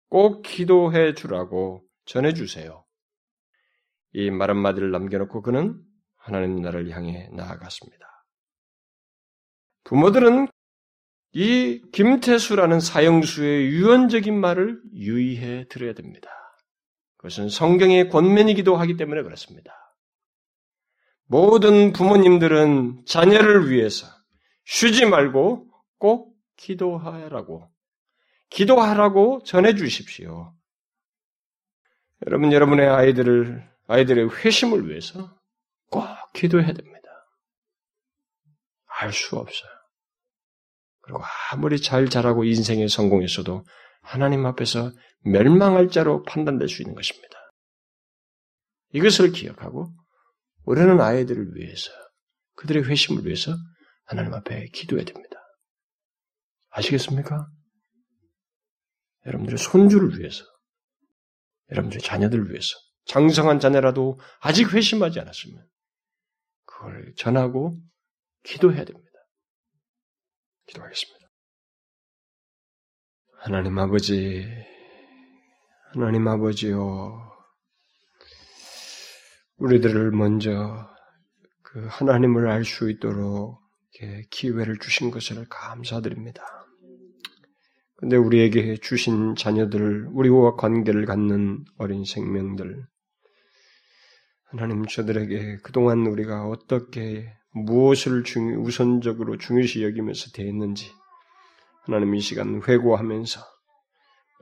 꼭 0.09 0.43
기도해 0.43 1.15
주라고 1.15 1.83
전해 2.07 2.33
주세요. 2.33 2.85
이 4.15 4.31
말 4.31 4.51
한마디를 4.51 4.91
남겨놓고 4.91 5.43
그는 5.43 5.81
하나님 6.17 6.63
나라를 6.63 6.91
향해 6.91 7.29
나아갔습니다. 7.33 8.07
부모들은 9.85 10.49
이 11.33 11.83
김태수라는 11.93 12.81
사형수의 12.81 13.67
유언적인 13.69 14.39
말을 14.41 14.81
유의해 14.95 15.67
들어야 15.69 15.93
됩니다. 15.93 16.31
그것은 17.19 17.51
성경의 17.51 18.09
권면이기도 18.09 18.77
하기 18.77 18.97
때문에 18.97 19.23
그렇습니다. 19.23 19.73
모든 21.27 21.93
부모님들은 21.93 23.05
자녀를 23.05 23.71
위해서 23.71 24.07
쉬지 24.69 25.07
말고 25.07 25.67
꼭 25.97 26.37
기도하라고, 26.59 27.71
기도하라고 28.51 29.43
전해 29.43 29.75
주십시오. 29.75 30.55
여러분, 32.27 32.53
여러분의 32.53 32.87
아이들을, 32.87 33.67
아이들의 33.87 34.29
회심을 34.29 34.87
위해서 34.87 35.35
꼭 35.91 36.05
기도해야 36.35 36.75
됩니다. 36.75 37.09
알 39.01 39.11
수 39.11 39.37
없어요. 39.37 39.71
그리고 41.01 41.23
아무리 41.51 41.81
잘 41.81 42.11
자라고 42.11 42.45
인생에 42.45 42.89
성공했어도 42.89 43.65
하나님 44.03 44.45
앞에서 44.45 44.93
멸망할 45.21 45.89
자로 45.89 46.25
판단될 46.25 46.69
수 46.69 46.83
있는 46.83 46.95
것입니다. 46.95 47.39
이것을 48.93 49.33
기억하고 49.33 49.95
우리는 50.65 51.01
아이들을 51.01 51.55
위해서 51.55 51.91
그들의 52.57 52.85
회심을 52.85 53.25
위해서 53.25 53.57
하나님 54.09 54.33
앞에 54.33 54.69
기도해야 54.73 55.05
됩니다. 55.05 55.37
아시겠습니까? 56.71 57.47
여러분들의 59.27 59.59
손주를 59.59 60.19
위해서, 60.19 60.45
여러분들의 61.71 62.03
자녀들을 62.03 62.51
위해서, 62.51 62.75
장성한 63.05 63.61
자녀라도 63.61 64.19
아직 64.41 64.73
회심하지 64.73 65.21
않았으면 65.21 65.69
그걸 66.65 67.13
전하고 67.17 67.79
기도해야 68.45 68.85
됩니다. 68.85 69.09
기도하겠습니다. 70.67 71.29
하나님 73.41 73.79
아버지, 73.79 74.47
하나님 75.93 76.27
아버지요, 76.29 77.31
우리들을 79.57 80.13
먼저 80.13 80.89
그 81.63 81.87
하나님을 81.89 82.49
알 82.49 82.65
수 82.65 82.91
있도록 82.91 83.68
기회를 84.31 84.79
주신 84.79 85.11
것을 85.11 85.47
감사드립니다. 85.49 86.43
근데 87.97 88.17
우리에게 88.17 88.77
주신 88.77 89.35
자녀들, 89.35 90.09
우리와 90.13 90.55
관계를 90.55 91.05
갖는 91.05 91.65
어린 91.79 92.05
생명들, 92.05 92.87
하나님 94.51 94.87
저들에게 94.87 95.59
그동안 95.63 96.07
우리가 96.07 96.47
어떻게 96.47 97.33
무엇을 97.51 98.25
중, 98.25 98.63
우선적으로 98.65 99.37
중요시 99.37 99.83
여기면서 99.83 100.31
대했는지 100.33 100.91
하나님 101.85 102.15
이 102.15 102.21
시간 102.21 102.63
회고하면서 102.67 103.41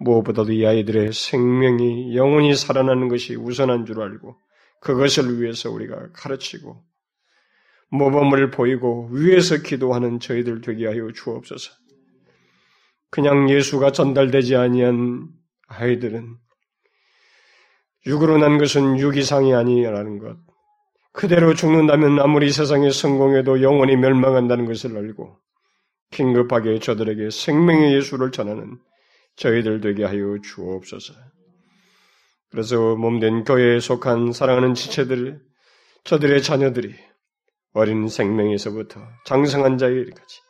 무엇보다도 0.00 0.52
이 0.52 0.66
아이들의 0.66 1.12
생명이 1.12 2.14
영원히 2.14 2.54
살아나는 2.54 3.08
것이 3.08 3.34
우선한 3.34 3.86
줄 3.86 4.02
알고 4.02 4.36
그것을 4.80 5.40
위해서 5.40 5.70
우리가 5.70 6.10
가르치고 6.12 6.84
모범을 7.90 8.50
보이고 8.50 9.08
위에서 9.12 9.58
기도하는 9.58 10.20
저희들 10.20 10.60
되게 10.60 10.86
하여 10.86 11.10
주옵소서. 11.12 11.72
그냥 13.10 13.48
예수가 13.48 13.92
전달되지 13.92 14.56
아니한 14.56 15.28
아이들은 15.68 16.36
육으로 18.06 18.38
난 18.38 18.58
것은 18.58 18.98
육 18.98 19.16
이상이 19.16 19.54
아니라는 19.54 20.18
것. 20.18 20.36
그대로 21.12 21.54
죽는다면 21.54 22.20
아무리 22.20 22.50
세상에 22.50 22.90
성공해도 22.90 23.62
영원히 23.62 23.96
멸망한다는 23.96 24.66
것을 24.66 24.96
알고 24.96 25.38
긴급하게 26.10 26.78
저들에게 26.78 27.30
생명의 27.30 27.94
예수를 27.94 28.30
전하는 28.32 28.78
저희들 29.36 29.80
되게 29.80 30.04
하여 30.04 30.38
주옵소서. 30.42 31.14
그래서 32.50 32.96
몸된 32.96 33.44
교회에 33.44 33.80
속한 33.80 34.32
사랑하는 34.32 34.74
지체들, 34.74 35.40
저들의 36.04 36.42
자녀들이 36.42 36.94
어린 37.76 38.08
생명에서부터 38.08 39.06
장성한 39.26 39.76
자에까지 39.76 40.40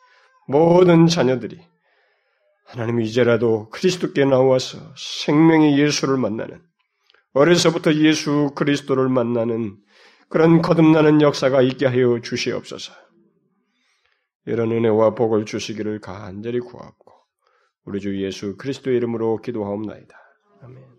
모든 0.47 1.07
자녀들이 1.07 1.59
하나님 2.65 3.01
이제라도 3.01 3.69
그리스도께 3.69 4.23
나와서 4.23 4.77
생명의 4.95 5.77
예수를 5.77 6.15
만나는 6.15 6.61
어려서부터 7.33 7.95
예수 7.95 8.51
그리스도를 8.55 9.09
만나는 9.09 9.75
그런 10.29 10.61
거듭나는 10.61 11.21
역사가 11.21 11.61
있게 11.63 11.85
하여 11.85 12.21
주시옵소서. 12.21 12.93
이런 14.45 14.71
은혜와 14.71 15.13
복을 15.13 15.43
주시기를 15.43 15.99
간절히 15.99 16.61
구하고 16.61 17.11
우리 17.83 17.99
주 17.99 18.23
예수 18.23 18.55
그리스도의 18.55 18.95
이름으로 18.95 19.41
기도하옵나이다. 19.41 20.17
아멘. 20.61 20.96